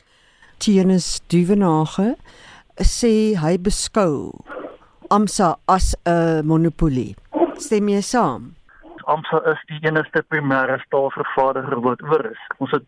Tienes 0.59 1.21
Duvenage 1.31 2.17
sê 2.83 3.13
hy 3.39 3.57
beskou 3.59 4.35
AMSA 5.11 5.57
as 5.67 5.95
'n 6.05 6.47
monopolie. 6.47 7.17
Stem 7.57 7.89
jy 7.89 8.03
saam? 8.03 8.55
AMSA 9.07 9.39
is 9.53 9.61
die 9.69 9.81
enigste 9.89 10.23
primêre 10.23 10.79
staalvervaardiger 10.87 11.81
wat 11.81 12.03
oor 12.03 12.25
is. 12.31 12.43
Ons 12.59 12.71
het 12.71 12.87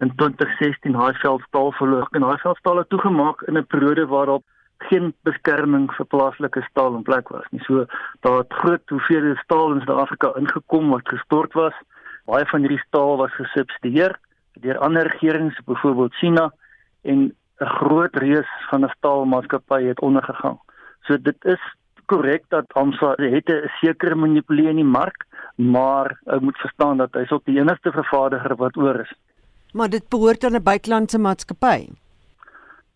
in 0.00 0.10
2016 0.16 0.94
Highveld 0.94 1.42
staal 1.48 1.72
verloor 1.72 2.08
en 2.12 2.22
Highveld 2.22 2.58
staal 2.58 2.76
het 2.82 2.88
toegemaak 2.88 3.42
in 3.48 3.56
'n 3.58 3.66
periode 3.66 4.06
waarop 4.06 4.44
geen 4.78 5.14
beskerming 5.22 5.88
vir 5.96 6.06
plaaslike 6.06 6.62
staal 6.70 6.96
in 6.96 7.02
plek 7.02 7.28
was 7.28 7.46
nie. 7.50 7.62
So 7.64 7.86
daar 8.20 8.38
het 8.38 8.52
groot 8.52 8.88
hoeveelhede 8.88 9.40
staal 9.44 9.72
in 9.72 9.80
Suid-Afrika 9.80 10.32
ingekom 10.36 10.90
wat 10.90 11.08
gestort 11.08 11.52
was 11.52 11.74
baie 12.24 12.46
van 12.46 12.60
hierdie 12.60 12.84
staal 12.86 13.16
was 13.16 13.34
gesubsidieer 13.34 14.18
deur 14.62 14.78
ander 14.78 15.06
regerings, 15.10 15.58
byvoorbeeld 15.66 16.14
China 16.14 16.52
en 17.02 17.34
'n 17.60 17.72
groot 17.78 18.14
reus 18.16 18.50
van 18.70 18.84
'n 18.84 18.92
staalmaatskappy 18.96 19.82
het 19.84 20.00
ondergegaan. 20.00 20.58
So 21.02 21.18
dit 21.22 21.44
is 21.44 21.60
korrek 22.06 22.44
dat 22.48 22.72
AMSA 22.74 23.14
het 23.16 23.48
'n 23.48 23.70
sekere 23.80 24.14
monopolie 24.14 24.68
in 24.68 24.76
die 24.76 24.84
mark, 24.84 25.26
maar 25.56 26.20
ou 26.24 26.40
moet 26.40 26.58
verstaan 26.58 26.96
dat 26.96 27.12
hy's 27.12 27.30
ook 27.30 27.44
die 27.44 27.58
enigste 27.60 27.90
vervaardiger 27.90 28.56
wat 28.56 28.76
oor 28.76 29.00
is. 29.00 29.12
Maar 29.72 29.88
dit 29.88 30.08
behoort 30.08 30.44
aan 30.44 30.54
'n 30.54 30.62
buitelandse 30.62 31.18
maatskappy. 31.18 31.88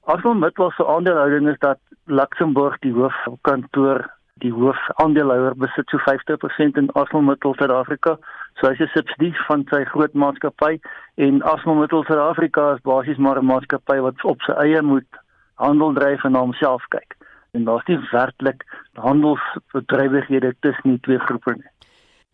ArcelorMittal 0.04 0.70
se 0.70 0.86
aandelehouding 0.86 1.48
is 1.48 1.58
dat 1.58 1.78
Luxemburg 2.04 2.78
die 2.78 2.92
hoofkantoor 2.92 4.16
die 4.34 4.52
hoofaandeelhouer 4.52 5.56
besit 5.56 5.88
so 5.88 5.98
50% 5.98 6.76
in 6.76 6.90
ArcelorMittal 6.92 7.54
Suid-Afrika. 7.54 8.18
So 8.60 8.68
hy's 8.68 8.80
'n 8.80 8.90
subsidie 8.90 9.34
van 9.46 9.64
sy 9.70 9.84
groot 9.84 10.14
maatskappy 10.14 10.80
en 11.26 11.42
ArcelorMittal 11.42 12.04
Suid-Afrika 12.04 12.72
is 12.74 12.80
basies 12.82 13.20
maar 13.22 13.38
'n 13.38 13.46
maatskappy 13.46 13.98
wat 14.06 14.24
op 14.24 14.40
sy 14.42 14.52
eie 14.64 14.82
moet 14.82 15.20
handel 15.54 15.94
dryf 15.94 16.24
en 16.24 16.32
na 16.32 16.40
homself 16.40 16.82
kyk. 16.88 17.14
En 17.54 17.64
daar's 17.64 17.86
nie 17.86 17.98
werklik 18.10 18.64
handelsbedrywighede 18.94 20.54
tussen 20.60 20.90
die 20.90 21.00
twee 21.00 21.18
groepe 21.18 21.54
nie. 21.54 21.70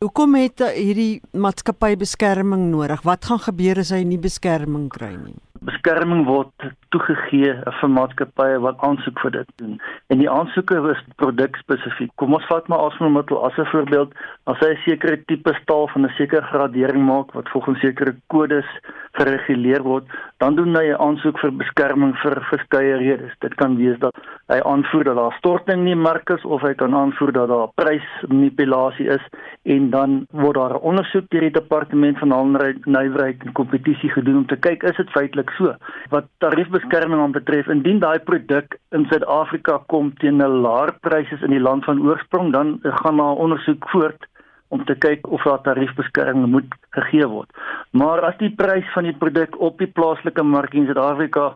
Hoekom 0.05 0.35
het 0.37 0.61
hierdie 0.77 1.23
maatskappy 1.33 1.95
beskerming 1.97 2.67
nodig? 2.69 3.01
Wat 3.09 3.25
gaan 3.25 3.41
gebeur 3.47 3.81
as 3.81 3.93
hy 3.95 4.03
nie 4.05 4.21
beskerming 4.21 4.91
kry 4.93 5.15
nie? 5.17 5.39
beskerming 5.65 6.25
word 6.29 6.67
toegegee 6.93 7.53
vir 7.79 7.91
maatskappye 7.97 8.59
wat 8.65 8.81
aansoek 8.87 9.21
vir 9.25 9.33
dit 9.39 9.51
doen. 9.61 9.75
En 10.13 10.21
die 10.21 10.29
aansoeke 10.31 10.77
is 10.93 11.01
produkspesifiek. 11.21 12.13
Kom 12.21 12.37
ons 12.37 12.47
vat 12.51 12.69
maar 12.69 12.85
asmiddel 12.89 13.41
as 13.47 13.57
'n 13.59 13.71
voorbeeld, 13.73 14.13
as 14.47 14.59
hy 14.61 14.71
'n 14.73 14.83
sekere 14.85 15.17
tipe 15.29 15.53
staal 15.63 15.89
van 15.89 16.07
'n 16.07 16.15
sekere 16.19 16.47
gradering 16.53 17.05
maak 17.05 17.33
wat 17.33 17.49
volgens 17.49 17.81
sekere 17.81 18.15
kodes 18.29 18.69
gereguleer 19.13 19.83
word, 19.83 20.05
dan 20.39 20.57
doen 20.57 20.75
hy 20.77 20.87
'n 20.91 21.01
aansoek 21.01 21.39
vir 21.39 21.53
beskerming 21.53 22.15
vir 22.23 22.35
verskeie 22.51 22.97
redes. 22.97 23.33
Dit 23.41 23.55
kan 23.55 23.77
wees 23.77 23.99
dat 23.99 24.15
hy 24.49 24.61
aanvoer 24.61 25.05
dat 25.05 25.17
daar 25.17 25.37
storting 25.39 25.79
in 25.79 25.85
die 25.85 26.05
mark 26.09 26.31
is 26.31 26.45
of 26.45 26.63
hy 26.63 26.75
kan 26.75 26.95
aanvoer 26.95 27.33
dat 27.33 27.49
daar 27.49 27.69
prysmanipulasie 27.75 29.09
is 29.09 29.25
en 29.65 29.91
dan 29.91 30.27
word 30.31 30.55
daar 30.55 30.75
'n 30.75 30.87
ondersoek 30.91 31.29
deur 31.29 31.41
die 31.41 31.51
departement 31.51 32.19
van 32.19 32.31
handel, 32.31 32.73
nywerheid 32.85 33.45
en 33.45 33.53
kompetisie 33.53 34.11
gedoen 34.11 34.37
om 34.37 34.47
te 34.47 34.57
kyk 34.57 34.83
is 34.83 34.97
dit 34.97 35.11
feitelik 35.11 35.51
so. 35.51 35.75
Wat 36.11 36.27
tariefbeskerming 36.39 37.21
aanbetref, 37.21 37.67
indien 37.67 37.99
daai 37.99 38.19
produk 38.19 38.79
in 38.91 39.07
Suid-Afrika 39.09 39.79
kom 39.87 40.13
teen 40.15 40.43
'n 40.43 40.61
laer 40.67 40.93
pryse 41.01 41.39
in 41.41 41.51
die 41.51 41.61
land 41.61 41.85
van 41.85 42.03
oorsprong, 42.03 42.53
dan 42.53 42.79
gaan 42.83 43.17
daar 43.17 43.41
ondersoek 43.47 43.89
voort 43.89 44.27
om 44.69 44.85
te 44.85 44.95
kyk 44.95 45.27
of 45.27 45.43
daar 45.43 45.61
tariefbeskerming 45.61 46.47
moet 46.47 46.75
gegee 46.91 47.27
word. 47.27 47.51
Maar 47.91 48.21
as 48.21 48.37
die 48.37 48.55
prys 48.55 48.93
van 48.93 49.05
die 49.05 49.17
produk 49.17 49.61
op 49.61 49.79
die 49.79 49.87
plaaslike 49.87 50.43
mark 50.43 50.75
in 50.75 50.85
Suid-Afrika 50.85 51.55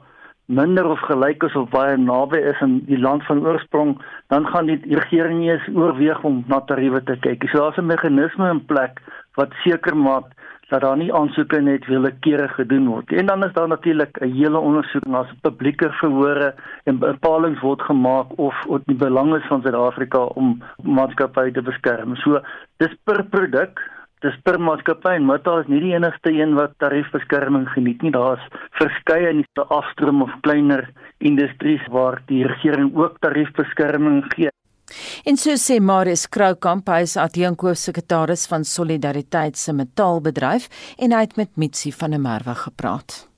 minder 0.49 0.87
of 0.89 1.01
gelyk 1.05 1.43
is 1.45 1.55
of 1.61 1.69
baie 1.71 1.97
naby 2.01 2.41
is 2.51 2.61
aan 2.65 2.79
die 2.89 2.99
land 2.99 3.25
van 3.29 3.45
oorsprong, 3.47 3.99
dan 4.33 4.47
gaan 4.49 4.67
die 4.71 4.81
regering 4.97 5.39
nie 5.43 5.51
eens 5.53 5.69
oorweeg 5.75 6.23
om 6.25 6.45
na 6.49 6.61
tariewe 6.71 7.03
te 7.05 7.19
kyk. 7.21 7.45
So 7.49 7.61
daar's 7.61 7.79
'n 7.79 7.87
meganisme 7.87 8.51
in 8.51 8.65
plek 8.65 9.01
wat 9.37 9.53
seker 9.65 9.97
maak 9.97 10.33
dat 10.69 10.81
daar 10.81 10.97
nie 10.97 11.13
aansoeke 11.15 11.61
net 11.61 11.87
willekeurig 11.87 12.55
gedoen 12.55 12.89
word. 12.89 13.13
En 13.13 13.27
dan 13.27 13.45
is 13.45 13.53
daar 13.53 13.69
natuurlik 13.69 14.19
'n 14.21 14.33
hele 14.33 14.59
ondersoek 14.59 15.07
na 15.07 15.25
se 15.25 15.35
publieke 15.41 15.91
verhore 15.91 16.55
en 16.85 16.99
bepalinge 16.99 17.61
word 17.61 17.83
gemaak 17.83 18.39
of 18.39 18.55
of 18.67 18.81
die 18.85 18.97
belange 18.97 19.41
van 19.41 19.63
Suid-Afrika 19.63 20.19
om 20.19 20.63
maatskappye 20.83 21.53
te 21.53 21.63
beskerm. 21.63 22.17
So 22.17 22.41
dis 22.77 22.95
per 23.05 23.25
produk 23.25 23.81
Dis 24.25 24.35
per 24.43 24.59
maatskappy 24.59 25.13
en 25.15 25.27
Mata 25.29 25.61
is 25.63 25.69
nie 25.71 25.79
die 25.85 25.95
enigste 25.95 26.33
een 26.35 26.57
wat 26.59 26.73
tariefbeskerming 26.83 27.69
geniet 27.75 28.03
nie. 28.03 28.11
Daar's 28.15 28.43
verskeie 28.81 29.31
in 29.31 29.45
die 29.45 29.67
afstroom 29.79 30.25
of 30.27 30.33
kleiner 30.43 30.89
industries 31.19 31.85
waar 31.95 32.19
die 32.27 32.43
regering 32.47 32.91
ook 32.99 33.21
tariefbeskerming 33.23 34.25
gee. 34.35 34.51
En 35.29 35.37
so 35.37 35.55
sê 35.61 35.79
Marius 35.85 36.27
Kroukamp, 36.33 36.89
hy 36.89 37.05
is 37.07 37.17
adjunkhoofsekretaris 37.21 38.47
van 38.51 38.65
Solidariteit 38.65 39.59
se 39.61 39.75
metaalbedryf 39.77 40.71
en 40.99 41.15
hy 41.15 41.25
het 41.27 41.37
met 41.37 41.57
Mitsi 41.61 41.93
van 41.93 42.17
der 42.17 42.25
Merwe 42.25 42.57
gepraat. 42.67 43.29